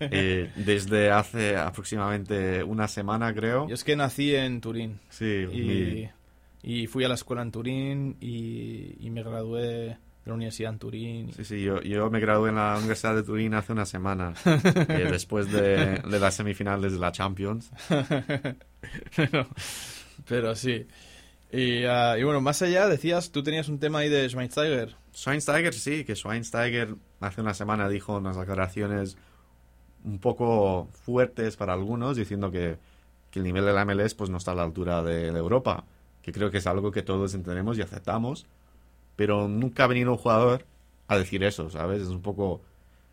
Eh, 0.00 0.50
desde 0.54 1.10
hace 1.10 1.56
aproximadamente 1.56 2.62
una 2.62 2.88
semana, 2.88 3.32
creo. 3.32 3.66
Yo 3.66 3.74
es 3.74 3.82
que 3.82 3.96
nací 3.96 4.34
en 4.34 4.60
Turín 4.60 5.00
Sí, 5.08 5.46
y, 5.50 6.10
y 6.62 6.86
fui 6.88 7.04
a 7.04 7.08
la 7.08 7.14
escuela 7.14 7.40
en 7.40 7.50
Turín 7.50 8.16
y, 8.20 8.96
y 9.00 9.08
me 9.10 9.22
gradué 9.22 9.62
de 9.62 9.96
la 10.26 10.34
universidad 10.34 10.72
en 10.72 10.78
Turín. 10.78 11.32
sí, 11.32 11.44
sí, 11.44 11.62
yo, 11.62 11.80
yo 11.82 12.10
me 12.10 12.20
gradué 12.20 12.50
en 12.50 12.56
la 12.56 12.76
Universidad 12.78 13.14
de 13.14 13.22
Turín 13.22 13.54
hace 13.54 13.72
una 13.72 13.86
semana, 13.86 14.34
eh, 14.44 15.06
después 15.10 15.50
de, 15.50 15.98
de 16.00 16.20
las 16.20 16.34
semifinales 16.34 16.92
de 16.92 16.98
la 16.98 17.12
Champions. 17.12 17.70
pero, 19.16 19.46
pero 20.28 20.54
sí. 20.54 20.86
Y, 21.54 21.84
y 21.84 22.22
bueno, 22.24 22.40
más 22.40 22.62
allá, 22.62 22.88
decías, 22.88 23.30
tú 23.30 23.42
tenías 23.42 23.68
un 23.68 23.78
tema 23.78 24.00
ahí 24.00 24.08
de 24.08 24.28
Schweinsteiger. 24.28 24.96
Schweinsteiger, 25.14 25.72
sí, 25.72 26.04
que 26.04 26.16
Schweinsteiger 26.16 26.96
hace 27.20 27.40
una 27.40 27.54
semana 27.54 27.88
dijo 27.88 28.16
unas 28.16 28.36
declaraciones 28.36 29.16
un 30.04 30.18
poco 30.18 30.88
fuertes 31.04 31.56
para 31.56 31.72
algunos, 31.72 32.16
diciendo 32.16 32.50
que, 32.50 32.76
que 33.30 33.38
el 33.38 33.44
nivel 33.44 33.64
de 33.64 33.72
la 33.72 33.84
MLS 33.84 34.14
pues, 34.14 34.30
no 34.30 34.38
está 34.38 34.50
a 34.52 34.54
la 34.56 34.64
altura 34.64 35.02
de, 35.02 35.30
de 35.32 35.38
Europa, 35.38 35.84
que 36.22 36.32
creo 36.32 36.50
que 36.50 36.58
es 36.58 36.66
algo 36.66 36.90
que 36.90 37.02
todos 37.02 37.34
entendemos 37.34 37.78
y 37.78 37.82
aceptamos, 37.82 38.46
pero 39.16 39.46
nunca 39.48 39.84
ha 39.84 39.86
venido 39.86 40.10
un 40.12 40.18
jugador 40.18 40.66
a 41.06 41.16
decir 41.16 41.44
eso, 41.44 41.70
¿sabes? 41.70 42.02
Es 42.02 42.08
un 42.08 42.22
poco 42.22 42.60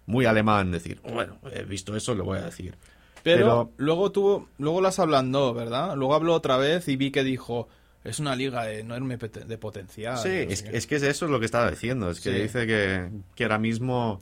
muy 0.07 0.25
alemán 0.25 0.71
decir, 0.71 0.99
bueno, 1.03 1.37
he 1.53 1.63
visto 1.63 1.95
eso, 1.95 2.15
lo 2.15 2.23
voy 2.25 2.39
a 2.39 2.43
decir. 2.45 2.75
Pero, 3.23 3.37
Pero- 3.45 3.71
luego 3.77 4.11
tuvo, 4.11 4.47
luego 4.57 4.81
las 4.81 4.97
ablandó, 4.97 5.53
¿verdad? 5.53 5.95
Luego 5.95 6.15
habló 6.15 6.33
otra 6.33 6.57
vez 6.57 6.87
y 6.87 6.95
vi 6.95 7.11
que 7.11 7.23
dijo, 7.23 7.69
es 8.03 8.19
una 8.19 8.35
liga 8.35 8.71
enorme 8.71 9.17
pete- 9.17 9.45
de 9.45 9.57
potencial. 9.57 10.17
Sí, 10.17 10.29
no 10.29 10.51
es, 10.51 10.63
es 10.63 10.87
que 10.87 10.95
es 10.95 11.03
eso 11.03 11.27
lo 11.27 11.39
que 11.39 11.45
estaba 11.45 11.69
diciendo. 11.69 12.09
Es 12.09 12.19
que 12.21 12.31
Sí. 12.33 12.41
dice 12.41 12.65
que, 12.67 13.09
que 13.35 13.43
ahora 13.43 13.59
mismo 13.59 14.19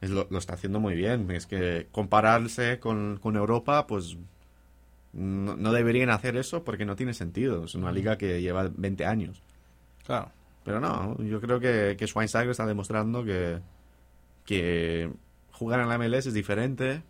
es 0.00 0.10
lo, 0.10 0.26
lo 0.30 0.38
está 0.38 0.54
haciendo 0.54 0.80
muy 0.80 0.94
bien. 0.94 1.30
Es 1.30 1.46
que 1.46 1.86
compararse 1.92 2.78
con, 2.78 3.18
con 3.22 3.36
Europa, 3.36 3.86
pues 3.86 4.16
no, 5.12 5.56
no 5.56 5.72
deberían 5.72 6.10
hacer 6.10 6.36
eso 6.36 6.64
porque 6.64 6.84
no 6.84 6.96
tiene 6.96 7.14
sentido. 7.14 7.64
Es 7.64 7.74
una 7.74 7.92
liga 7.92 8.18
que 8.18 8.40
lleva 8.42 8.70
20 8.74 9.06
años. 9.06 9.42
Claro. 10.04 10.30
Pero 10.64 10.78
no, 10.80 11.20
yo 11.22 11.40
creo 11.40 11.58
que, 11.58 11.96
que 11.98 12.06
Schweinsteiger 12.06 12.50
está 12.50 12.66
demostrando 12.66 13.24
que, 13.24 13.58
que 14.44 15.10
jugar 15.52 15.80
en 15.80 15.88
la 15.88 15.98
MLS 15.98 16.26
es 16.26 16.34
diferente. 16.34 17.02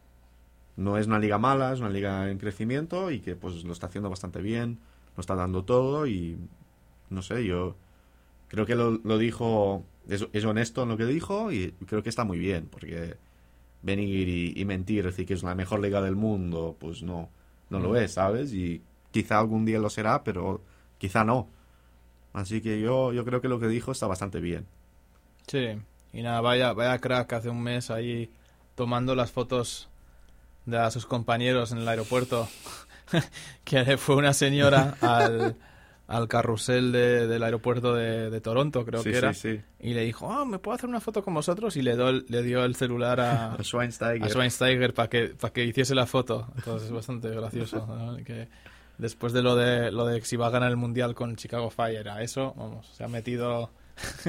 No 0.76 0.96
es 0.96 1.06
una 1.06 1.18
liga 1.18 1.36
mala, 1.38 1.72
es 1.72 1.80
una 1.80 1.90
liga 1.90 2.30
en 2.30 2.38
crecimiento 2.38 3.10
y 3.10 3.20
que 3.20 3.36
pues 3.36 3.62
lo 3.64 3.72
está 3.72 3.86
haciendo 3.88 4.08
bastante 4.08 4.40
bien, 4.40 4.78
lo 5.16 5.20
está 5.20 5.34
dando 5.34 5.64
todo 5.64 6.06
y 6.06 6.38
no 7.10 7.22
sé, 7.22 7.44
yo 7.44 7.76
creo 8.48 8.66
que 8.66 8.74
lo, 8.74 8.92
lo 9.04 9.18
dijo, 9.18 9.84
es, 10.08 10.26
es 10.32 10.44
honesto 10.44 10.82
en 10.82 10.88
lo 10.90 10.96
que 10.96 11.06
dijo 11.06 11.52
y 11.52 11.72
creo 11.86 12.02
que 12.02 12.08
está 12.08 12.24
muy 12.24 12.38
bien, 12.38 12.68
porque 12.70 13.16
venir 13.82 14.28
y, 14.28 14.52
y 14.56 14.64
mentir, 14.64 15.04
decir 15.04 15.26
que 15.26 15.34
es 15.34 15.42
la 15.42 15.54
mejor 15.54 15.80
liga 15.80 16.00
del 16.00 16.16
mundo, 16.16 16.76
pues 16.78 17.02
no, 17.02 17.28
no 17.70 17.78
lo 17.78 17.96
es, 17.96 18.12
¿sabes? 18.12 18.52
Y 18.52 18.82
quizá 19.10 19.38
algún 19.38 19.64
día 19.64 19.78
lo 19.78 19.90
será, 19.90 20.24
pero 20.24 20.62
quizá 20.98 21.24
no. 21.24 21.48
Así 22.32 22.60
que 22.60 22.80
yo, 22.80 23.12
yo 23.12 23.24
creo 23.24 23.40
que 23.40 23.48
lo 23.48 23.58
que 23.58 23.68
dijo 23.68 23.92
está 23.92 24.06
bastante 24.06 24.40
bien. 24.40 24.66
Sí. 25.46 25.78
Y 26.12 26.22
nada, 26.22 26.40
vaya, 26.40 26.72
vaya 26.72 26.98
crack 26.98 27.32
hace 27.32 27.48
un 27.48 27.62
mes 27.62 27.90
ahí 27.90 28.30
tomando 28.74 29.14
las 29.14 29.30
fotos 29.32 29.88
de 30.66 30.78
a 30.78 30.90
sus 30.90 31.06
compañeros 31.06 31.72
en 31.72 31.78
el 31.78 31.88
aeropuerto. 31.88 32.48
que 33.64 33.96
fue 33.96 34.16
una 34.16 34.32
señora 34.32 34.96
al, 35.00 35.56
al 36.08 36.28
carrusel 36.28 36.92
de- 36.92 37.26
del 37.26 37.42
aeropuerto 37.42 37.94
de, 37.94 38.30
de 38.30 38.40
Toronto, 38.40 38.84
creo 38.84 39.02
sí, 39.02 39.10
que 39.10 39.18
era. 39.18 39.32
sí, 39.34 39.56
sí. 39.56 39.60
Y 39.80 39.94
le 39.94 40.04
dijo, 40.04 40.32
ah, 40.32 40.44
¿me 40.44 40.58
puedo 40.58 40.74
hacer 40.76 40.88
una 40.88 41.00
foto 41.00 41.22
con 41.22 41.34
vosotros? 41.34 41.76
Y 41.76 41.82
le, 41.82 41.94
dio 41.96 42.08
el- 42.08 42.26
le 42.28 42.42
dio 42.42 42.64
el 42.64 42.74
celular 42.76 43.20
a, 43.20 43.52
A 43.58 43.62
Schweinsteiger. 43.62 44.24
a 44.24 44.28
Schweinsteiger 44.28 44.94
para 44.94 45.08
que, 45.08 45.28
para 45.28 45.52
que 45.52 45.64
hiciese 45.64 45.94
la 45.94 46.06
foto. 46.06 46.48
Entonces 46.56 46.88
es 46.88 46.94
bastante 46.94 47.28
gracioso. 47.30 47.86
¿no? 47.86 48.16
Que 48.24 48.48
después 48.98 49.32
de 49.32 49.42
lo 49.42 49.56
de 49.56 49.90
lo 49.90 50.06
de 50.06 50.20
si 50.22 50.36
va 50.36 50.46
a 50.48 50.50
ganar 50.50 50.70
el 50.70 50.76
mundial 50.76 51.14
con 51.14 51.34
Chicago 51.36 51.70
Fire, 51.70 52.08
a 52.08 52.22
eso, 52.22 52.54
vamos, 52.56 52.86
se 52.94 53.04
ha 53.04 53.08
metido. 53.08 53.70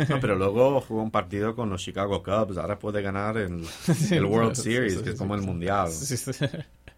No, 0.10 0.20
pero 0.20 0.36
luego 0.36 0.82
jugó 0.82 1.02
un 1.02 1.10
partido 1.10 1.56
con 1.56 1.70
los 1.70 1.82
Chicago 1.82 2.22
Cubs. 2.22 2.58
Ahora 2.58 2.78
puede 2.78 3.02
ganar 3.02 3.38
el, 3.38 3.66
el 4.12 4.26
World 4.26 4.56
Series, 4.56 4.98
que 5.02 5.12
es 5.12 5.16
como 5.18 5.36
el 5.36 5.42
sí. 5.42 5.48
Mundial. 5.48 5.90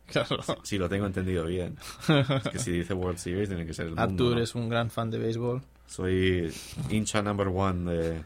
Claro. 0.07 0.37
Si 0.63 0.77
lo 0.77 0.87
tengo 0.87 1.05
entendido 1.07 1.45
bien. 1.45 1.77
Es 2.07 2.49
que 2.49 2.59
si 2.59 2.71
dice 2.71 2.93
World 2.93 3.17
Series 3.17 3.49
tiene 3.49 3.65
que 3.65 3.73
ser 3.73 3.85
el 3.87 3.95
mundo. 3.95 4.03
Abdur 4.03 4.35
¿no? 4.37 4.41
es 4.43 4.53
un 4.55 4.69
gran 4.69 4.89
fan 4.89 5.09
de 5.09 5.17
béisbol. 5.17 5.61
Soy 5.87 6.53
hincha 6.89 7.21
number 7.21 7.47
one 7.47 7.91
de, 7.91 8.23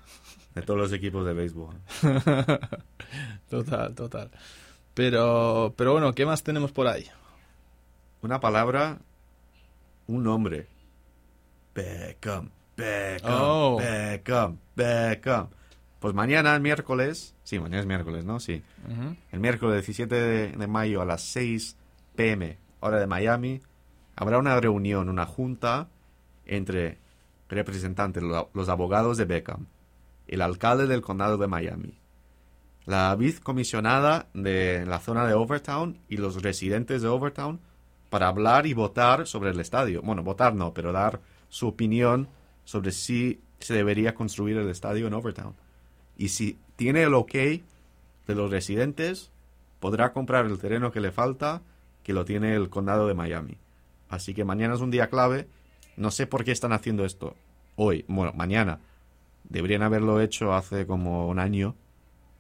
de 0.55 0.61
todos 0.61 0.79
los 0.79 0.93
equipos 0.93 1.25
de 1.25 1.33
béisbol. 1.33 1.75
Total, 3.49 3.95
total. 3.95 4.29
Pero, 4.93 5.73
pero 5.75 5.93
bueno, 5.93 6.13
¿qué 6.13 6.25
más 6.25 6.43
tenemos 6.43 6.71
por 6.71 6.87
ahí? 6.87 7.05
Una 8.21 8.39
palabra, 8.39 8.99
un 10.07 10.23
nombre. 10.23 10.67
Beckham, 11.73 12.49
Beckham, 12.75 13.33
Oh. 13.41 13.77
Beckham, 13.79 14.57
Beckham. 14.75 15.47
Pues 15.99 16.13
mañana, 16.13 16.55
el 16.55 16.61
miércoles, 16.61 17.35
sí, 17.43 17.59
mañana 17.59 17.81
es 17.81 17.85
miércoles, 17.85 18.23
¿no? 18.25 18.39
Sí. 18.39 18.61
El 19.31 19.39
miércoles 19.39 19.75
17 19.85 20.15
de, 20.15 20.47
de 20.53 20.67
mayo 20.67 21.01
a 21.01 21.05
las 21.05 21.21
6 21.23 21.75
pm, 22.15 22.57
hora 22.79 22.99
de 22.99 23.07
Miami, 23.07 23.61
habrá 24.15 24.37
una 24.37 24.59
reunión, 24.59 25.09
una 25.09 25.25
junta 25.25 25.89
entre 26.45 26.97
representantes, 27.49 28.23
lo- 28.23 28.49
los 28.53 28.69
abogados 28.69 29.17
de 29.17 29.25
Beckham, 29.25 29.65
el 30.27 30.41
alcalde 30.41 30.87
del 30.87 31.01
condado 31.01 31.37
de 31.37 31.47
Miami, 31.47 31.97
la 32.85 33.13
vicecomisionada 33.15 34.27
de 34.33 34.85
la 34.85 34.99
zona 34.99 35.25
de 35.27 35.33
Overtown 35.33 35.97
y 36.07 36.17
los 36.17 36.41
residentes 36.41 37.01
de 37.01 37.07
Overtown 37.07 37.59
para 38.09 38.27
hablar 38.27 38.65
y 38.67 38.73
votar 38.73 39.27
sobre 39.27 39.51
el 39.51 39.59
estadio. 39.59 40.01
Bueno, 40.01 40.23
votar 40.23 40.55
no, 40.55 40.73
pero 40.73 40.91
dar 40.91 41.19
su 41.49 41.67
opinión 41.67 42.29
sobre 42.63 42.91
si 42.91 43.41
se 43.59 43.73
debería 43.73 44.15
construir 44.15 44.57
el 44.57 44.69
estadio 44.69 45.07
en 45.07 45.13
Overtown. 45.13 45.55
Y 46.19 46.27
si 46.27 46.57
tiene 46.75 47.03
el 47.03 47.13
ok 47.13 47.31
de 47.31 48.35
los 48.35 48.51
residentes, 48.51 49.31
podrá 49.79 50.11
comprar 50.11 50.45
el 50.45 50.59
terreno 50.59 50.91
que 50.91 50.99
le 50.99 51.11
falta, 51.11 51.61
que 52.03 52.11
lo 52.11 52.25
tiene 52.25 52.53
el 52.55 52.69
condado 52.69 53.07
de 53.07 53.13
Miami. 53.13 53.55
Así 54.09 54.33
que 54.33 54.43
mañana 54.43 54.75
es 54.75 54.81
un 54.81 54.91
día 54.91 55.09
clave. 55.09 55.47
No 55.95 56.11
sé 56.11 56.27
por 56.27 56.43
qué 56.43 56.51
están 56.51 56.73
haciendo 56.73 57.05
esto 57.05 57.35
hoy, 57.77 58.03
bueno, 58.09 58.33
mañana. 58.33 58.79
Deberían 59.45 59.81
haberlo 59.81 60.19
hecho 60.19 60.53
hace 60.53 60.85
como 60.85 61.29
un 61.29 61.39
año, 61.39 61.75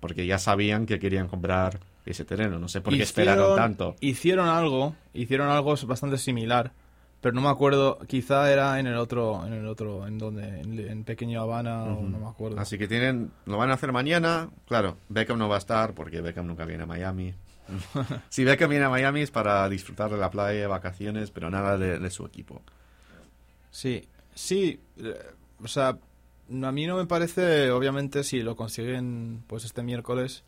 porque 0.01 0.25
ya 0.25 0.37
sabían 0.39 0.85
que 0.85 0.99
querían 0.99 1.29
comprar 1.29 1.79
ese 2.05 2.25
terreno. 2.25 2.59
No 2.59 2.67
sé 2.67 2.81
por 2.81 2.93
qué 2.93 3.03
esperaron 3.03 3.55
tanto. 3.55 3.95
Hicieron 4.01 4.49
algo, 4.49 4.93
hicieron 5.13 5.49
algo 5.49 5.73
bastante 5.87 6.17
similar, 6.17 6.73
pero 7.21 7.35
no 7.35 7.41
me 7.41 7.49
acuerdo, 7.49 7.99
quizá 8.07 8.51
era 8.51 8.79
en 8.79 8.87
el 8.87 8.95
otro, 8.95 9.45
en 9.45 9.53
el 9.53 9.67
otro, 9.67 10.07
en 10.07 10.17
donde, 10.17 10.61
en, 10.61 10.79
en 10.79 11.03
Pequeño 11.03 11.41
Habana, 11.41 11.83
o 11.83 12.01
no 12.01 12.19
me 12.19 12.27
acuerdo. 12.27 12.59
Así 12.59 12.77
que 12.77 12.87
tienen, 12.87 13.31
lo 13.45 13.57
van 13.57 13.71
a 13.71 13.73
hacer 13.73 13.91
mañana. 13.91 14.49
Claro, 14.67 14.97
Beckham 15.09 15.37
no 15.37 15.49
va 15.49 15.55
a 15.55 15.59
estar 15.59 15.93
porque 15.93 16.21
Beckham 16.21 16.47
nunca 16.47 16.65
viene 16.65 16.83
a 16.83 16.85
Miami. 16.85 17.33
si 18.29 18.43
Beckham 18.43 18.69
viene 18.69 18.85
a 18.85 18.89
Miami 18.89 19.21
es 19.21 19.31
para 19.31 19.67
disfrutar 19.67 20.09
de 20.09 20.17
la 20.17 20.31
playa, 20.31 20.67
vacaciones, 20.67 21.31
pero 21.31 21.49
nada 21.49 21.77
de, 21.77 21.99
de 21.99 22.09
su 22.09 22.25
equipo. 22.25 22.61
Sí, 23.71 24.07
sí, 24.33 24.79
eh, 24.97 25.13
o 25.61 25.67
sea, 25.67 25.89
a 25.89 26.71
mí 26.71 26.87
no 26.87 26.97
me 26.97 27.05
parece, 27.05 27.69
obviamente, 27.71 28.23
si 28.23 28.41
lo 28.41 28.55
consiguen 28.55 29.43
pues 29.47 29.65
este 29.65 29.83
miércoles, 29.83 30.43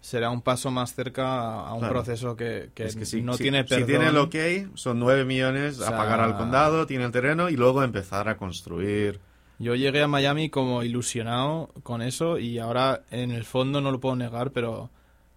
será 0.00 0.30
un 0.30 0.40
paso 0.42 0.70
más 0.70 0.94
cerca 0.94 1.60
a 1.66 1.72
un 1.74 1.80
Claro. 1.80 1.94
proceso 1.94 2.36
que, 2.36 2.70
que 2.74 2.84
Es 2.84 2.96
que 2.96 3.04
si, 3.04 3.20
no 3.22 3.34
si- 3.34 3.42
tiene 3.44 3.62
si 3.64 3.68
perdón. 3.68 3.86
tiene 3.86 4.06
el 4.08 4.16
ok, 4.16 4.34
son 4.76 4.98
9 4.98 5.24
millones 5.24 5.78
O 5.80 5.86
a 5.86 5.90
pagar 5.96 6.20
al 6.20 6.36
condado, 6.36 6.86
tiene 6.86 7.04
el 7.04 7.12
terreno 7.12 7.48
y 7.50 7.56
luego 7.56 7.82
empezar 7.82 8.28
a 8.28 8.36
construir. 8.36 9.20
Yo 9.58 9.74
llegué 9.74 10.02
a 10.02 10.08
Miami 10.08 10.48
como 10.48 10.82
ilusionado 10.82 11.68
con 11.82 12.00
eso 12.00 12.38
y 12.38 12.58
ahora 12.58 13.02
en 13.10 13.30
el 13.30 13.44
fondo 13.44 13.82
no 13.82 13.90
lo 13.92 14.00
puedo 14.00 14.16
negar, 14.16 14.52
pero 14.52 14.88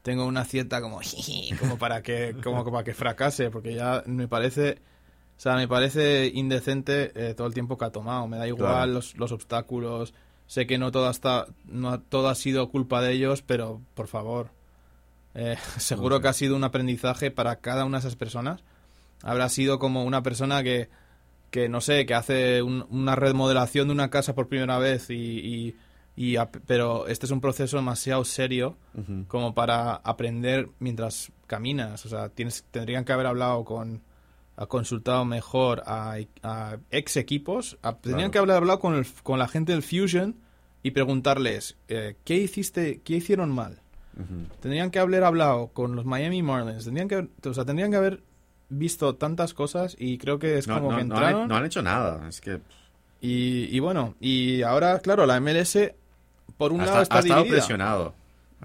tengo 0.02 0.26
una 0.26 0.46
cierta 0.46 0.80
como 0.82 1.02
como 1.60 1.78
para 1.78 2.02
que 2.02 2.36
como 2.42 2.64
para 2.64 2.84
que 2.86 2.94
fracase, 2.94 3.50
porque 3.52 3.74
ya 3.76 4.02
me 4.06 4.28
parece 4.30 4.78
o 5.38 5.42
sea, 5.44 5.56
me 5.56 5.68
parece 5.68 6.32
indecente 6.34 7.12
eh, 7.16 7.34
todo 7.34 7.48
el 7.48 7.54
tiempo 7.54 7.78
que 7.78 7.84
ha 7.86 7.90
tomado. 7.92 8.28
Me 8.28 8.38
da 8.38 8.48
igual 8.48 8.72
Claro. 8.72 8.92
los, 8.94 9.18
los 9.18 9.32
obstáculos. 9.34 10.14
Sé 10.54 10.68
que 10.68 10.78
no 10.78 10.92
todo 10.92 11.10
está 11.10 11.48
no 11.66 12.00
todo 12.00 12.30
ha 12.30 12.36
sido 12.36 12.70
culpa 12.70 13.02
de 13.02 13.14
ellos, 13.14 13.42
pero 13.42 13.82
por 13.96 14.08
favor. 14.08 14.52
Eh, 15.34 15.58
seguro 15.78 16.22
que 16.22 16.28
ha 16.28 16.34
sido 16.34 16.56
un 16.56 16.64
aprendizaje 16.64 17.32
para 17.32 17.56
cada 17.56 17.86
una 17.86 17.98
de 17.98 18.02
esas 18.02 18.16
personas. 18.16 18.64
Habrá 19.24 19.50
sido 19.50 19.80
como 19.80 20.04
una 20.04 20.22
persona 20.22 20.62
que, 20.62 20.90
que 21.50 21.70
no 21.70 21.82
sé, 21.82 22.06
que 22.06 22.14
hace 22.14 22.62
un- 22.62 22.86
una 22.92 23.16
remodelación 23.16 23.88
de 23.88 23.94
una 23.94 24.12
casa 24.12 24.36
por 24.36 24.48
primera 24.48 24.78
vez 24.78 25.10
y, 25.10 25.16
y- 25.16 25.76
y 26.16 26.36
ap- 26.36 26.58
pero 26.68 27.08
este 27.08 27.26
es 27.26 27.32
un 27.32 27.42
proceso 27.42 27.78
demasiado 27.78 28.24
serio 28.24 28.78
como 29.28 29.56
para 29.56 29.96
aprender 29.96 30.70
mientras 30.78 31.32
caminas. 31.48 32.06
O 32.06 32.10
sea, 32.10 32.30
tienes, 32.30 32.64
tendrían 32.70 33.06
que 33.06 33.14
haber 33.14 33.26
hablado 33.26 33.66
con, 33.66 34.04
ha 34.56 34.68
consultado 34.68 35.26
mejor 35.26 35.82
a, 35.88 36.18
a 36.44 36.78
ex 36.92 37.18
equipos, 37.18 37.80
a- 37.82 37.94
tendrían 37.96 38.30
Claro. 38.30 38.32
que 38.32 38.38
haber 38.38 38.56
hablado 38.58 38.80
con, 38.80 38.94
el- 38.94 39.08
con 39.24 39.40
la 39.40 39.48
gente 39.48 39.72
del 39.72 39.82
Fusion 39.82 40.36
y 40.84 40.92
preguntarles 40.92 41.78
eh, 41.88 42.16
qué 42.26 42.36
hiciste, 42.38 43.02
qué 43.04 43.16
hicieron 43.16 43.50
mal. 43.52 43.80
Ujú. 44.16 44.46
Tendrían 44.62 44.92
que 44.92 45.00
haber 45.00 45.24
hablado 45.24 45.68
con 45.70 45.96
los 45.96 46.06
Miami 46.06 46.44
Marlins, 46.44 46.86
tendrían 46.86 47.08
que, 47.08 47.16
haber- 47.16 47.30
o 47.46 47.54
sea, 47.54 47.66
tendrían 47.66 47.90
que 47.90 47.98
haber 47.98 48.22
visto 48.70 49.16
tantas 49.16 49.54
cosas 49.54 49.96
y 49.98 50.18
creo 50.18 50.38
que 50.40 50.58
es 50.58 50.68
No, 50.68 50.76
como 50.76 50.92
no- 50.92 50.98
que 50.98 51.04
no 51.06 51.16
han, 51.16 51.22
entraron 51.24 51.48
no 51.48 51.56
han 51.56 51.66
hecho 51.66 51.82
nada. 51.82 52.28
Es 52.28 52.42
que 52.42 52.60
y, 53.22 53.76
y 53.76 53.80
bueno, 53.80 54.16
y 54.20 54.62
ahora, 54.64 55.00
claro, 55.00 55.26
la 55.26 55.40
MLS 55.40 55.94
por 56.58 56.74
un 56.74 56.82
ha, 56.82 56.86
lado 56.86 57.02
está 57.02 57.16
ha 57.18 57.20
estado 57.20 57.42
dividida. 57.44 57.58
presionado. 57.60 58.14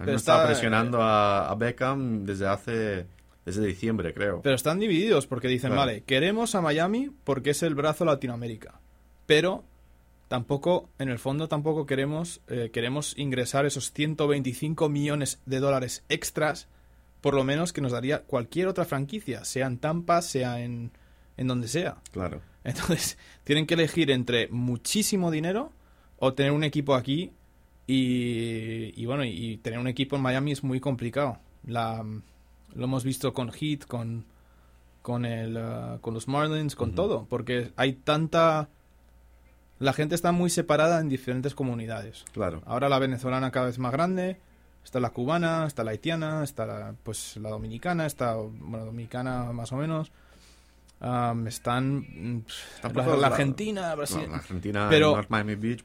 Está- 0.06 0.46
presionando 0.46 1.00
a, 1.02 1.48
a 1.50 1.54
Beckham 1.54 2.24
desde 2.24 2.46
hace 2.46 3.06
desde 3.44 3.64
diciembre, 3.66 4.12
creo. 4.12 4.42
Pero 4.42 4.54
están 4.56 4.78
divididos 4.78 5.26
porque 5.26 5.48
dicen, 5.48 5.70
Claro. 5.70 5.86
vale, 5.86 6.02
queremos 6.02 6.54
a 6.54 6.60
Miami 6.60 7.10
porque 7.24 7.50
es 7.50 7.62
el 7.62 7.74
brazo 7.74 8.04
Latinoamérica. 8.04 8.78
Pero 9.26 9.64
tampoco, 10.28 10.88
en 10.98 11.08
el 11.08 11.18
fondo 11.18 11.48
tampoco 11.48 11.86
queremos, 11.86 12.40
eh, 12.48 12.70
queremos 12.72 13.16
ingresar 13.18 13.66
esos 13.66 13.92
125 13.92 14.88
millones 14.88 15.40
de 15.46 15.60
dólares 15.60 16.04
extras, 16.08 16.68
por 17.20 17.34
lo 17.34 17.44
menos 17.44 17.72
que 17.72 17.80
nos 17.80 17.92
daría 17.92 18.22
cualquier 18.22 18.68
otra 18.68 18.84
franquicia, 18.84 19.44
sea 19.44 19.66
en 19.66 19.78
Tampa, 19.78 20.22
sea 20.22 20.60
en, 20.60 20.92
en 21.36 21.46
donde 21.46 21.68
sea. 21.68 21.96
Claro. 22.12 22.40
Entonces, 22.64 23.18
tienen 23.44 23.66
que 23.66 23.74
elegir 23.74 24.10
entre 24.10 24.48
muchísimo 24.48 25.30
dinero 25.30 25.72
o 26.18 26.34
tener 26.34 26.52
un 26.52 26.64
equipo 26.64 26.94
aquí 26.94 27.32
y, 27.86 28.92
y 29.00 29.06
bueno, 29.06 29.24
y 29.24 29.56
tener 29.58 29.78
un 29.78 29.88
equipo 29.88 30.16
en 30.16 30.22
Miami 30.22 30.52
es 30.52 30.62
muy 30.62 30.78
complicado. 30.78 31.38
La, 31.66 32.04
lo 32.74 32.84
hemos 32.84 33.04
visto 33.04 33.32
con 33.32 33.50
Heat, 33.50 33.86
con, 33.86 34.26
con, 35.02 35.24
el, 35.24 35.56
uh, 35.56 36.00
con 36.00 36.14
los 36.14 36.28
Marlins, 36.28 36.76
con 36.76 36.94
todo, 36.94 37.26
porque 37.28 37.72
hay 37.76 37.94
tanta... 37.94 38.68
La 39.78 39.92
gente 39.92 40.14
está 40.14 40.32
muy 40.32 40.50
separada 40.50 41.00
en 41.00 41.08
diferentes 41.08 41.54
comunidades. 41.54 42.24
Claro. 42.32 42.62
Ahora 42.66 42.88
la 42.88 42.98
venezolana 42.98 43.50
cada 43.50 43.66
vez 43.66 43.78
más 43.78 43.92
grande, 43.92 44.40
está 44.84 44.98
la 45.00 45.10
cubana, 45.10 45.66
está 45.66 45.84
la 45.84 45.92
haitiana, 45.92 46.42
está 46.42 46.66
la, 46.66 46.94
pues 47.02 47.36
la 47.36 47.50
dominicana, 47.50 48.06
está 48.06 48.34
bueno, 48.34 48.84
dominicana 48.86 49.44
más 49.52 49.70
o 49.72 49.76
menos. 49.76 50.10
Am, 51.00 51.46
están 51.46 51.98
mm, 51.98 52.44
la, 52.92 53.16
la. 53.16 53.26
Argentina, 53.28 53.94
Brasil, 53.94 54.22
No, 54.24 54.32
la 54.32 54.36
Argentina, 54.38 54.86
Pero- 54.90 55.14
North 55.14 55.30
Miami 55.30 55.54
Beach, 55.54 55.84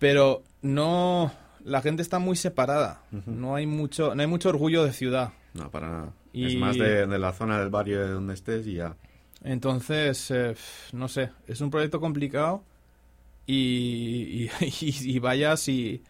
pero 0.00 0.42
no 0.62 1.30
la 1.64 1.80
gente 1.82 2.02
está 2.02 2.18
muy 2.18 2.34
separada. 2.34 3.02
No 3.26 3.54
hay 3.54 3.66
mucho 3.66 4.14
no 4.14 4.20
hay 4.22 4.26
mucho 4.26 4.48
orgullo 4.48 4.82
de 4.84 4.92
ciudad. 4.92 5.32
No, 5.54 5.70
para 5.70 5.88
nada. 5.88 6.12
Y- 6.32 6.46
Es 6.46 6.56
más 6.56 6.76
de, 6.76 7.06
de 7.06 7.18
la 7.18 7.32
zona 7.32 7.60
del 7.60 7.70
barrio 7.70 8.00
de 8.00 8.08
donde 8.10 8.34
estés 8.34 8.66
y 8.66 8.74
ya. 8.74 8.96
Entonces, 9.44 10.30
eh, 10.32 10.54
no 10.92 11.06
sé, 11.06 11.30
es 11.46 11.60
un 11.60 11.70
proyecto 11.70 12.00
complicado 12.00 12.64
y, 13.46 14.48
y, 14.60 15.18
vaya 15.18 15.56
si, 15.56 16.02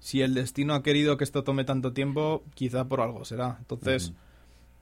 si 0.00 0.22
el 0.22 0.34
destino 0.34 0.74
ha 0.74 0.82
querido 0.82 1.16
que 1.16 1.24
esto 1.24 1.44
tome 1.44 1.64
tanto 1.64 1.92
tiempo, 1.92 2.42
quizá 2.54 2.84
por 2.86 3.00
algo 3.00 3.24
será. 3.24 3.56
Entonces, 3.60 4.12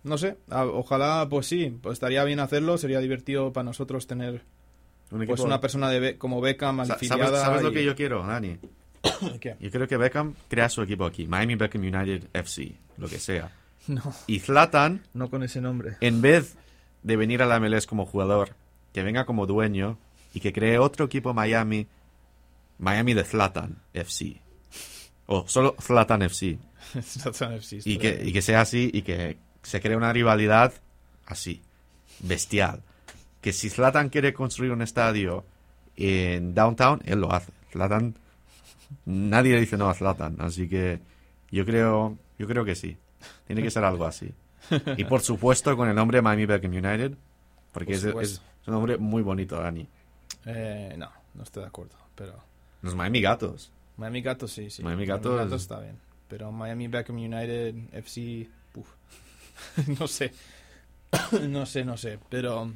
no 0.04 0.18
sé, 0.18 0.36
a- 0.50 0.64
ojalá, 0.66 1.26
pues 1.30 1.46
sí, 1.46 1.76
pues 1.82 1.94
estaría 1.94 2.22
bien 2.24 2.40
hacerlo, 2.40 2.76
sería 2.78 3.00
divertido 3.00 3.52
para 3.52 3.64
nosotros 3.64 4.06
tener 4.06 4.42
Un 5.10 5.26
pues 5.26 5.40
una 5.40 5.60
persona 5.60 5.88
de 5.90 6.00
Be- 6.00 6.18
como 6.18 6.40
Beckham 6.40 6.80
afiliada. 6.80 7.42
¿Sabes, 7.44 7.62
lo 7.62 7.72
que 7.72 7.84
yo 7.84 7.94
quiero, 7.94 8.26
Dani? 8.26 8.58
¿Qué? 9.40 9.56
Yo 9.60 9.70
creo 9.70 9.86
que 9.88 9.96
Beckham 9.96 10.34
crea 10.48 10.68
su 10.68 10.82
equipo 10.82 11.04
aquí. 11.04 11.26
Miami 11.26 11.54
Beckham 11.56 11.82
United 11.82 12.28
FC, 12.32 12.74
lo 12.98 13.08
que 13.08 13.18
sea. 13.18 13.50
No, 13.88 14.00
Y 14.28 14.38
Zlatan, 14.38 15.02
no 15.12 15.28
con 15.28 15.42
ese 15.42 15.60
nombre. 15.60 15.96
en 16.00 16.22
vez 16.22 16.54
de 17.02 17.16
venir 17.16 17.42
a 17.42 17.46
la 17.46 17.58
MLS 17.58 17.86
como 17.88 18.06
jugador, 18.06 18.50
que 18.92 19.02
venga 19.02 19.24
como 19.26 19.44
dueño 19.48 19.98
y 20.34 20.40
que 20.40 20.52
cree 20.52 20.78
otro 20.78 21.06
equipo 21.06 21.34
Miami, 21.34 21.86
Miami 22.78 23.14
de 23.14 23.24
Zlatan 23.24 23.76
FC. 23.92 24.40
O 25.26 25.46
solo 25.46 25.76
Zlatan 25.80 26.22
FC. 26.22 26.58
Y 27.84 27.96
que, 27.98 28.20
y 28.24 28.32
que 28.32 28.42
sea 28.42 28.60
así 28.60 28.90
y 28.92 29.02
que 29.02 29.38
se 29.62 29.80
cree 29.80 29.96
una 29.96 30.12
rivalidad 30.12 30.72
así, 31.26 31.62
bestial. 32.20 32.82
Que 33.40 33.52
si 33.52 33.70
Zlatan 33.70 34.08
quiere 34.08 34.34
construir 34.34 34.72
un 34.72 34.82
estadio 34.82 35.44
en 35.96 36.54
downtown, 36.54 37.00
él 37.04 37.20
lo 37.20 37.32
hace. 37.32 37.52
Zlatan, 37.70 38.14
nadie 39.06 39.54
le 39.54 39.60
dice 39.60 39.76
no 39.76 39.88
a 39.88 39.94
Zlatan, 39.94 40.36
así 40.40 40.68
que 40.68 41.00
yo 41.50 41.64
creo, 41.64 42.18
yo 42.38 42.46
creo 42.46 42.64
que 42.64 42.74
sí. 42.74 42.96
Tiene 43.46 43.62
que 43.62 43.70
ser 43.70 43.84
algo 43.84 44.04
así. 44.04 44.32
Y 44.96 45.04
por 45.04 45.20
supuesto 45.20 45.76
con 45.76 45.88
el 45.88 45.94
nombre 45.94 46.20
Miami 46.22 46.46
Beckham 46.46 46.72
United, 46.72 47.12
porque 47.72 47.98
Por 47.98 48.22
es, 48.22 48.32
es 48.32 48.68
un 48.68 48.74
nombre 48.74 48.96
muy 48.96 49.22
bonito, 49.22 49.56
Dani. 49.60 49.86
Eh, 50.46 50.94
no, 50.98 51.10
no 51.34 51.42
estoy 51.42 51.62
de 51.62 51.68
acuerdo, 51.68 51.96
pero... 52.14 52.42
Los 52.82 52.94
Miami 52.94 53.20
Gatos. 53.20 53.70
Miami 53.96 54.22
Gatos 54.22 54.52
sí, 54.52 54.70
sí. 54.70 54.82
Miami 54.82 55.06
Gatos- 55.06 55.52
está 55.52 55.80
bien. 55.80 55.98
Pero 56.28 56.50
Miami 56.50 56.88
Beckham 56.88 57.16
United, 57.16 57.74
FC, 57.92 58.48
uf. 58.74 58.88
no 60.00 60.08
sé. 60.08 60.32
no 61.48 61.66
sé, 61.66 61.84
no 61.84 61.96
sé. 61.96 62.18
Pero, 62.28 62.72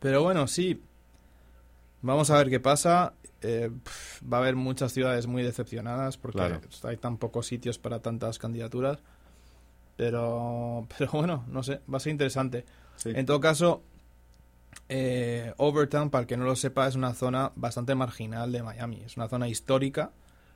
pero 0.00 0.22
bueno, 0.22 0.46
sí. 0.46 0.82
Vamos 2.02 2.30
a 2.30 2.38
ver 2.38 2.50
qué 2.50 2.58
pasa. 2.60 3.12
Eh, 3.42 3.70
va 4.32 4.38
a 4.38 4.40
haber 4.40 4.56
muchas 4.56 4.92
ciudades 4.92 5.26
muy 5.26 5.42
decepcionadas 5.42 6.16
porque 6.16 6.38
Claro. 6.38 6.60
hay 6.84 6.96
tan 6.96 7.18
pocos 7.18 7.46
sitios 7.46 7.78
para 7.78 8.00
tantas 8.00 8.38
candidaturas. 8.38 8.98
Pero, 9.96 10.86
pero 10.98 11.10
bueno, 11.12 11.44
no 11.48 11.62
sé, 11.62 11.80
va 11.92 11.98
a 11.98 12.00
ser 12.00 12.10
interesante. 12.12 12.64
Sí. 12.96 13.10
En 13.14 13.26
todo 13.26 13.40
caso, 13.40 13.82
eh, 14.88 15.52
Overtown, 15.56 16.10
para 16.10 16.22
el 16.22 16.26
que 16.26 16.36
no 16.36 16.44
lo 16.44 16.56
sepa, 16.56 16.86
es 16.86 16.94
una 16.94 17.14
zona 17.14 17.52
bastante 17.56 17.94
marginal 17.94 18.52
de 18.52 18.62
Miami. 18.62 19.02
Es 19.04 19.16
una 19.16 19.28
zona 19.28 19.48
histórica. 19.48 20.10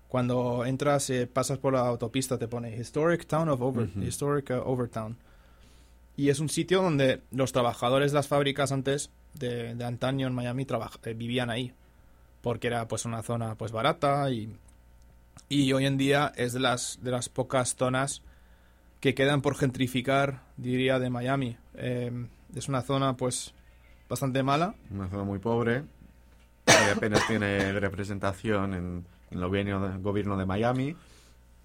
Cuando 0.09 0.65
entras, 0.65 1.11
eh, 1.11 1.27
pasas 1.27 1.59
por 1.59 1.75
la 1.75 1.81
autopista, 1.81 2.39
te 2.39 2.49
pone 2.49 2.77
Historic 2.77 3.27
Town 3.27 3.49
of 3.49 3.61
Over. 3.61 3.89
Historic 4.03 4.51
uh, 4.51 4.69
Overtown. 4.69 5.17
Y 6.17 6.31
es 6.31 6.41
un 6.41 6.49
sitio 6.49 6.83
donde 6.83 7.23
los 7.31 7.53
trabajadores 7.53 8.11
de 8.11 8.17
las 8.17 8.27
fábricas 8.27 8.73
antes 8.73 9.11
de, 9.35 9.75
de 9.75 9.85
antaño 9.85 10.27
en 10.27 10.35
Miami 10.35 10.67
eh, 11.05 11.15
vivían 11.15 11.51
ahí. 11.51 11.73
Porque 12.41 12.69
era 12.69 12.89
pues 12.89 13.05
una 13.05 13.23
zona 13.23 13.55
pues 13.55 13.73
barata 13.73 14.31
y, 14.31 14.57
y 15.49 15.73
hoy 15.73 15.87
en 15.87 15.99
día 15.99 16.33
es 16.37 16.53
de 16.53 16.61
las, 16.61 16.99
de 17.03 17.11
las 17.11 17.29
pocas 17.29 17.77
zonas 17.77 18.23
que 19.01 19.15
quedan 19.15 19.43
por 19.43 19.57
gentrificar, 19.57 20.43
diría, 20.57 20.99
de 20.99 21.11
Miami. 21.11 21.57
Eh, 21.75 22.27
es 22.55 22.69
una 22.69 22.83
zona 22.83 23.17
pues 23.17 23.55
bastante 24.09 24.43
mala. 24.43 24.75
Una 24.91 25.09
zona 25.09 25.25
muy 25.25 25.39
pobre, 25.39 25.85
que 26.65 26.91
apenas 26.95 27.27
tiene 27.27 27.73
representación 27.79 28.75
en, 28.75 29.05
en 29.31 29.39
el 29.39 29.45
gobierno 29.45 29.89
de, 29.89 29.99
gobierno 29.99 30.37
de 30.37 30.47
Miami. 30.47 30.97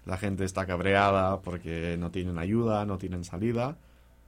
La 0.06 0.16
gente 0.18 0.44
está 0.44 0.66
cabreada 0.66 1.40
porque 1.40 1.96
no 1.98 2.10
tienen 2.10 2.38
ayuda, 2.38 2.84
no 2.84 2.98
tienen 2.98 3.24
salida. 3.24 3.76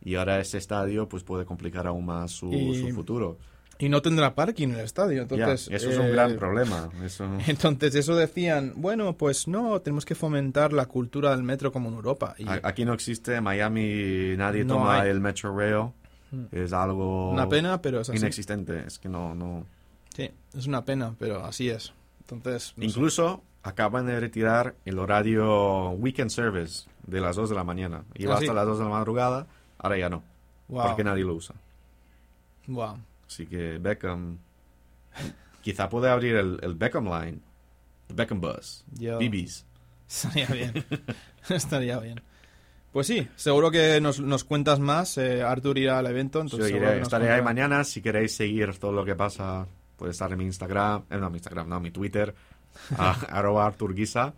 Y 0.02 0.14
ahora 0.14 0.38
ese 0.40 0.58
estadio 0.58 1.08
pues 1.08 1.22
puede 1.22 1.44
complicar 1.44 1.86
aún 1.86 2.06
más 2.06 2.30
su, 2.32 2.52
Y- 2.52 2.80
su 2.80 2.94
futuro. 2.94 3.38
Y 3.78 3.90
no 3.90 4.00
tendrá 4.00 4.34
parking 4.34 4.68
en 4.68 4.74
el 4.76 4.80
estadio. 4.86 5.20
Entonces, 5.20 5.66
Ya, 5.66 5.76
eso 5.76 5.90
es 5.90 5.98
eh, 5.98 6.00
un 6.00 6.10
gran 6.10 6.36
problema. 6.36 6.88
Eso, 7.04 7.28
Entonces 7.46 7.94
eso 7.94 8.16
decían, 8.16 8.72
bueno, 8.76 9.18
pues 9.18 9.48
no, 9.48 9.82
tenemos 9.82 10.06
que 10.06 10.14
fomentar 10.14 10.72
la 10.72 10.86
cultura 10.86 11.32
del 11.32 11.42
metro 11.42 11.72
como 11.72 11.90
en 11.90 11.96
Europa. 11.96 12.34
Y 12.38 12.46
aquí 12.62 12.86
no 12.86 12.94
existe, 12.94 13.34
en 13.34 13.44
Miami 13.44 14.34
nadie 14.38 14.64
No 14.64 14.74
toma 14.76 15.02
hay. 15.02 15.10
el 15.10 15.20
Metro 15.20 15.54
Rail. 15.54 15.90
Es 16.52 16.72
algo 16.72 17.30
una 17.30 17.48
pena, 17.48 17.80
pero 17.82 18.00
es 18.00 18.08
así. 18.10 18.18
inexistente. 18.18 18.84
Es 18.86 18.98
que 18.98 19.08
no, 19.08 19.34
no. 19.34 19.66
Sí, 20.14 20.30
es 20.56 20.66
una 20.66 20.84
pena, 20.84 21.14
pero 21.18 21.44
así 21.44 21.68
es. 21.68 21.92
Entonces, 22.20 22.72
no 22.76 22.82
sé. 22.82 22.86
Incluso 22.88 23.42
acaban 23.62 24.06
de 24.06 24.18
retirar 24.20 24.74
el 24.84 24.98
horario 24.98 25.90
weekend 25.90 26.30
service 26.30 26.88
de 27.06 27.20
las 27.20 27.36
2 27.36 27.50
de 27.50 27.54
la 27.56 27.64
mañana. 27.64 28.04
Iba 28.14 28.34
Ah, 28.34 28.38
sí. 28.38 28.44
hasta 28.44 28.54
las 28.54 28.66
2 28.66 28.78
de 28.78 28.84
la 28.84 28.90
madrugada, 28.90 29.46
ahora 29.78 29.98
ya 29.98 30.08
no, 30.08 30.22
Wow. 30.68 30.86
porque 30.88 31.04
nadie 31.04 31.24
lo 31.24 31.34
usa. 31.34 31.54
Wow. 32.66 32.98
Así 33.26 33.46
que 33.46 33.78
Beckham 33.78 34.38
quizá 35.62 35.88
puede 35.88 36.08
abrir 36.10 36.36
el, 36.36 36.58
el 36.62 36.74
Beckham 36.74 37.04
Line, 37.06 37.38
el 38.08 38.14
Beckham 38.14 38.40
Bus, 38.40 38.84
Yo- 38.92 39.18
BBs. 39.18 39.64
Estaría 40.08 40.46
bien. 40.46 40.84
Estaría 41.48 41.98
bien. 41.98 42.20
Pues 42.92 43.06
sí, 43.06 43.28
seguro 43.36 43.70
que 43.70 44.00
nos, 44.00 44.20
nos 44.20 44.44
cuentas 44.44 44.80
más. 44.80 45.18
eh, 45.18 45.42
Arthur 45.42 45.76
irá 45.78 45.98
al 45.98 46.06
evento, 46.06 46.38
Yo 46.38 46.42
entonces 46.44 46.72
iré- 46.72 47.02
estaré 47.02 47.30
ahí 47.30 47.42
mañana. 47.42 47.84
Si 47.84 48.00
queréis 48.00 48.34
seguir 48.34 48.76
todo 48.78 48.92
lo 48.92 49.04
que 49.04 49.14
pasa, 49.14 49.66
puede 49.96 50.12
estar 50.12 50.32
en 50.32 50.38
mi 50.38 50.44
Instagram, 50.44 51.02
eh, 51.10 51.18
no, 51.18 51.28
mi 51.30 51.36
Instagram, 51.36 51.68
no, 51.68 51.78
mi 51.80 51.90
Twitter, 51.90 52.34
a- 52.98 53.12
arroba 53.30 53.66
Artur 53.66 53.94
Guisa. 53.94 54.32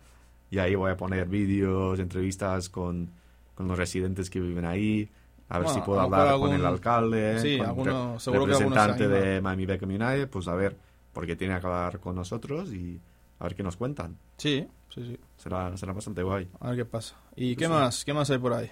Y 0.50 0.58
ahí 0.58 0.74
voy 0.74 0.90
a 0.90 0.96
poner 0.96 1.28
vídeos, 1.28 1.98
entrevistas 2.00 2.68
con, 2.68 3.10
con 3.54 3.68
los 3.68 3.76
residentes 3.78 4.28
que 4.30 4.40
viven 4.40 4.64
ahí, 4.64 5.08
a 5.50 5.58
ver 5.58 5.64
Bueno, 5.66 5.80
si 5.80 5.84
puedo 5.86 6.00
hablar 6.00 6.38
con 6.38 6.52
el 6.52 6.64
alcalde, 6.66 7.38
Sí, 7.40 7.58
con 7.58 7.64
el 7.66 7.70
alguno- 7.70 8.18
seguro 8.18 8.42
se 8.46 8.48
representante 8.64 9.08
de 9.08 9.40
Miami 9.40 9.66
Beckham 9.66 9.90
United, 9.90 10.28
pues 10.30 10.48
a 10.48 10.54
ver, 10.54 10.76
porque 11.12 11.36
tiene 11.36 11.60
que 11.60 11.66
hablar 11.66 12.00
con 12.00 12.16
nosotros 12.16 12.72
y 12.72 12.98
a 13.38 13.44
ver 13.44 13.54
qué 13.54 13.62
nos 13.62 13.76
cuentan. 13.76 14.16
Sí, 14.38 14.66
sí, 14.94 15.04
sí. 15.04 15.18
Será, 15.36 15.76
será 15.76 15.92
bastante 15.92 16.22
guay. 16.22 16.48
A 16.60 16.68
ver 16.68 16.78
qué 16.78 16.84
pasa. 16.84 17.16
¿Y 17.36 17.56
qué 17.56 17.66
Sí. 17.66 17.70
más? 17.70 18.04
¿Qué 18.04 18.12
más 18.14 18.30
hay 18.30 18.38
por 18.38 18.52
ahí? 18.52 18.70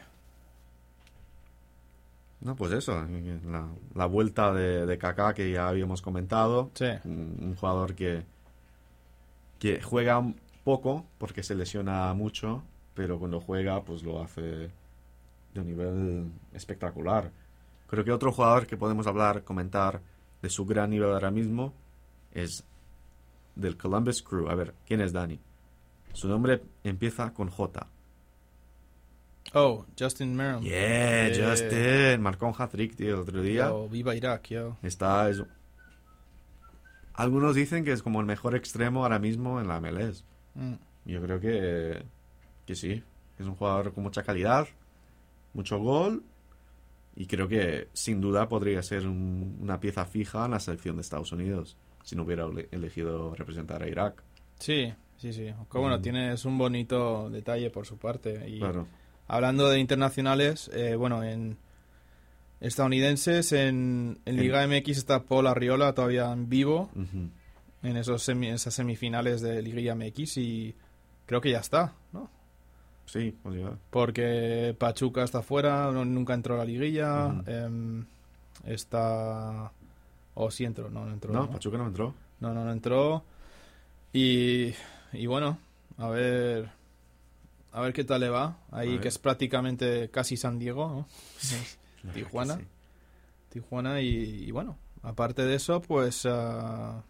No, 2.40 2.54
pues 2.54 2.72
eso, 2.72 2.92
la, 3.46 3.68
la 3.94 4.06
vuelta 4.06 4.52
de, 4.52 4.86
de 4.86 4.98
Kaká 4.98 5.32
que 5.34 5.50
ya 5.50 5.68
habíamos 5.68 6.02
comentado. 6.02 6.70
Sí. 6.74 6.86
Un, 7.04 7.36
un 7.40 7.54
jugador 7.56 7.94
que, 7.94 8.24
que 9.58 9.80
juega 9.80 10.22
poco 10.64 11.06
porque 11.18 11.42
se 11.42 11.54
lesiona 11.54 12.12
mucho, 12.14 12.62
pero 12.94 13.18
cuando 13.18 13.40
juega 13.40 13.82
pues 13.82 14.02
lo 14.02 14.22
hace 14.22 14.40
de 14.42 15.60
un 15.60 15.66
nivel 15.66 16.30
espectacular. 16.52 17.30
Creo 17.88 18.04
que 18.04 18.12
otro 18.12 18.32
jugador 18.32 18.66
que 18.66 18.76
podemos 18.76 19.06
hablar, 19.06 19.42
comentar 19.42 20.00
de 20.42 20.50
su 20.50 20.66
gran 20.66 20.90
nivel 20.90 21.10
ahora 21.12 21.30
mismo 21.30 21.72
es 22.32 22.64
del 23.54 23.76
Columbus 23.78 24.22
Crew. 24.22 24.48
A 24.50 24.54
ver, 24.54 24.74
¿quién 24.86 25.00
es 25.00 25.12
Dani? 25.12 25.40
Su 26.16 26.28
nombre 26.28 26.62
empieza 26.82 27.32
con 27.34 27.48
J. 27.50 27.86
Oh, 29.54 29.84
Justin 29.98 30.34
Merrill. 30.34 30.64
Yeah, 30.64 31.28
Yeah. 31.28 31.50
Justin. 31.50 32.20
Marcó 32.22 32.46
un 32.46 32.54
hat-trick, 32.56 32.96
tío, 32.96 33.14
el 33.14 33.20
otro 33.20 33.42
día. 33.42 33.68
Yo, 33.68 33.88
viva 33.88 34.14
Irak, 34.14 34.48
yo. 34.48 34.76
Está. 34.82 35.28
es- 35.28 35.42
Algunos 37.14 37.54
dicen 37.54 37.84
que 37.84 37.92
es 37.92 38.02
como 38.02 38.20
el 38.20 38.26
mejor 38.26 38.54
extremo 38.54 39.02
ahora 39.02 39.18
mismo 39.18 39.60
en 39.60 39.68
la 39.68 39.80
MLS. 39.80 40.24
Mm. 40.54 40.74
Yo 41.06 41.22
creo 41.22 41.40
que, 41.40 42.02
que 42.66 42.74
sí. 42.74 43.02
Es 43.38 43.46
un 43.46 43.54
jugador 43.54 43.92
con 43.92 44.02
mucha 44.02 44.22
calidad, 44.22 44.66
mucho 45.54 45.78
gol. 45.78 46.22
Y 47.14 47.26
creo 47.26 47.48
que 47.48 47.88
sin 47.94 48.20
duda 48.20 48.48
podría 48.48 48.82
ser 48.82 49.06
un- 49.06 49.58
una 49.60 49.80
pieza 49.80 50.04
fija 50.04 50.44
en 50.44 50.50
la 50.50 50.60
selección 50.60 50.96
de 50.96 51.02
Estados 51.02 51.32
Unidos 51.32 51.76
si 52.04 52.14
no 52.16 52.22
hubiera 52.24 52.44
ele- 52.44 52.68
elegido 52.70 53.34
representar 53.34 53.82
a 53.82 53.88
Irak. 53.88 54.22
Sí, 54.58 54.92
sí, 55.18 55.32
sí. 55.32 55.52
Que 55.70 55.78
bueno, 55.78 55.98
Mm. 55.98 56.02
tiene, 56.02 56.32
es 56.32 56.44
un 56.44 56.56
bonito 56.58 57.28
detalle 57.30 57.70
por 57.70 57.86
su 57.86 57.98
parte. 57.98 58.48
Y 58.48 58.58
Claro. 58.60 58.86
hablando 59.28 59.68
de 59.68 59.78
internacionales, 59.80 60.70
eh, 60.74 60.94
bueno, 60.96 61.22
en 61.24 61.56
estadounidenses, 62.60 63.52
en, 63.52 64.18
en 64.24 64.34
En- 64.34 64.40
Liga 64.40 64.62
MX 64.66 64.98
está 64.98 65.22
Paul 65.24 65.46
Arriola 65.46 65.92
todavía 65.94 66.32
en 66.32 66.48
vivo 66.48 66.90
en 67.82 67.96
esos 67.96 68.22
semi- 68.26 68.48
esas 68.52 68.74
semifinales 68.74 69.40
de 69.42 69.62
Liga 69.62 69.94
MX 69.94 70.38
y 70.38 70.74
creo 71.26 71.40
que 71.40 71.50
ya 71.50 71.60
está, 71.60 71.92
¿no? 72.12 72.30
Sí, 73.04 73.32
pues 73.42 73.60
ya. 73.60 73.78
Porque 73.90 74.74
Pachuca 74.78 75.22
está 75.22 75.42
fuera, 75.42 75.92
no- 75.92 76.04
nunca 76.04 76.34
entró 76.34 76.54
a 76.54 76.58
la 76.58 76.64
liguilla. 76.64 77.32
Em, 77.46 78.04
está. 78.64 79.70
O 80.34 80.50
sí 80.50 80.64
entró, 80.64 80.90
no, 80.90 81.04
no 81.06 81.12
entró. 81.12 81.32
No, 81.32 81.40
¿no? 81.42 81.50
Pachuca 81.50 81.78
no 81.78 81.86
entró. 81.86 82.14
No, 82.40 82.52
no, 82.52 82.64
no 82.64 82.72
entró. 82.72 83.24
Y, 84.12 84.72
y 85.12 85.26
bueno, 85.26 85.58
a 85.98 86.08
ver. 86.08 86.70
A 87.72 87.80
ver 87.80 87.92
qué 87.92 88.04
tal 88.04 88.20
le 88.20 88.28
va. 88.30 88.56
Ahí 88.70 88.98
que 88.98 89.08
es 89.08 89.18
prácticamente 89.18 90.08
casi 90.10 90.36
San 90.36 90.58
Diego, 90.58 90.88
¿no? 90.88 91.08
Verdad 92.02 92.14
Tijuana. 92.14 92.56
sí. 92.56 92.64
Tijuana 93.50 94.00
y, 94.00 94.44
y 94.46 94.50
bueno, 94.50 94.76
aparte 95.02 95.44
de 95.44 95.54
eso, 95.56 95.80
pues. 95.82 96.26
ah, 96.26 97.02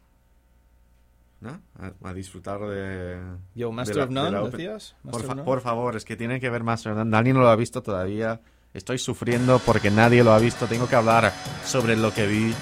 ¿No? 1.41 1.61
A, 1.79 2.09
a 2.09 2.15
disfrutar 2.15 2.61
de. 2.61 3.21
yo, 3.55 3.71
Master 3.71 3.95
de 3.95 4.01
la- 4.01 4.05
of 4.05 4.09
de 4.09 4.15
None, 4.15 4.31
la 4.31 4.49
decías. 4.51 4.95
Por, 5.03 5.13
Master 5.13 5.27
fa- 5.27 5.33
of 5.33 5.37
None. 5.37 5.45
por 5.47 5.61
favor, 5.61 5.97
es 5.97 6.05
que 6.05 6.17
tienen 6.17 6.41
que 6.41 6.51
ver 6.51 6.65
Master 6.65 6.93
of 6.93 6.99
None. 6.99 7.11
Dani 7.11 7.33
no 7.33 7.41
lo 7.41 7.49
ha 7.49 7.57
visto 7.57 7.83
todavía. 7.83 8.41
Estoy 8.75 8.99
sufriendo 8.99 9.59
porque 9.65 9.91
nadie 9.91 10.25
lo 10.25 10.33
ha 10.33 10.39
visto. 10.39 10.67
Tengo 10.67 10.89
que 10.89 10.97
hablar 10.97 11.33
sobre 11.65 11.97
lo 11.97 12.13
que 12.13 12.27
vi, 12.27 12.53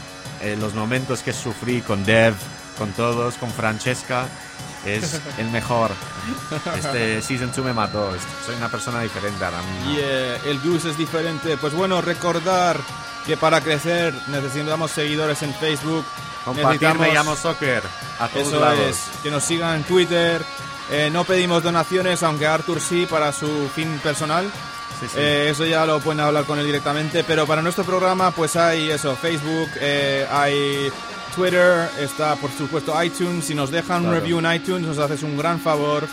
eh, 0.43 0.57
los 0.61 0.75
momentos 0.75 1.23
que 1.23 1.33
sufrí 1.33 1.81
con 1.81 2.05
Dev, 2.05 2.35
con 2.79 2.91
todos, 2.93 3.37
con 3.37 3.49
Francesca. 3.51 4.27
Es 4.85 5.21
el 5.39 5.51
mejor. 5.51 5.91
Este 6.77 7.23
Season 7.23 7.51
2 7.55 7.65
me 7.65 7.73
mató. 7.73 8.13
Soy 8.45 8.57
una 8.57 8.69
persona 8.69 9.01
diferente 9.01 9.45
ahora 9.45 9.63
mismo. 9.63 9.93
Y 9.93 9.99
eh, 10.01 10.39
el 10.47 10.61
Goose 10.61 10.91
es 10.91 10.99
diferente. 10.99 11.57
Pues 11.57 11.73
bueno, 11.75 12.01
recordar 12.01 12.79
que 13.27 13.37
para 13.37 13.61
crecer 13.61 14.15
necesitamos 14.29 14.91
seguidores 14.91 15.43
en 15.43 15.55
Facebook. 15.55 16.05
Compartir 16.45 16.95
Me 16.99 17.13
Llamo 17.13 17.37
Soccer 17.37 17.83
a 18.19 18.29
todos 18.29 18.49
Eso 18.49 18.61
lados. 18.61 18.79
es, 18.81 18.99
que 19.23 19.31
nos 19.31 19.43
sigan 19.45 19.77
en 19.77 19.85
Twitter. 19.85 20.45
Eh, 20.91 21.09
no 21.11 21.25
pedimos 21.25 21.63
donaciones, 21.63 22.23
aunque 22.23 22.47
Arthur 22.47 22.81
sí 22.81 23.07
para 23.09 23.33
su 23.33 23.71
fin 23.75 23.99
personal. 24.03 24.51
Sí, 25.01 25.07
sí. 25.09 25.15
Eh, 25.17 25.49
eso 25.51 25.65
ya 25.65 25.87
lo 25.87 26.01
pueden 26.01 26.21
hablar 26.21 26.45
con 26.45 26.59
él 26.59 26.67
directamente. 26.67 27.25
Pero 27.25 27.47
para 27.47 27.63
nuestro 27.63 27.85
programa, 27.85 28.31
pues 28.33 28.57
hay 28.57 28.91
eso: 28.91 29.17
Facebook, 29.17 29.71
eh, 29.81 30.27
hay 30.31 30.93
Twitter, 31.35 31.89
está 32.01 32.37
por 32.37 32.51
supuesto 32.51 33.01
iTunes. 33.03 33.45
Si 33.47 33.55
nos 33.55 33.71
dejan 33.71 33.99
un 33.99 34.03
Claro. 34.11 34.21
review 34.21 34.39
en 34.39 34.53
iTunes, 34.55 34.87
nos 34.87 34.99
haces 34.99 35.23
un 35.23 35.37
gran 35.37 35.61
favor. 35.61 36.07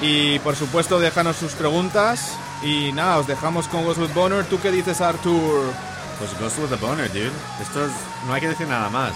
Y 0.00 0.38
por 0.40 0.56
supuesto, 0.56 0.98
déjanos 0.98 1.36
sus 1.36 1.52
preguntas. 1.52 2.32
Y 2.62 2.92
nada, 2.92 3.18
os 3.18 3.26
dejamos 3.26 3.68
con 3.68 3.84
Ghost 3.84 3.98
with 4.00 4.12
Boner. 4.14 4.44
¿Tú 4.46 4.60
qué 4.60 4.70
dices, 4.70 5.00
Arthur? 5.00 5.72
Pues 6.18 6.30
Ghost 6.38 6.58
with 6.58 6.68
the 6.68 6.76
Boner, 6.76 7.08
dude. 7.12 7.30
Esto 7.60 7.84
es... 7.84 7.92
No 8.26 8.34
hay 8.34 8.40
que 8.40 8.48
decir 8.48 8.66
nada 8.68 8.88
más. 8.90 9.12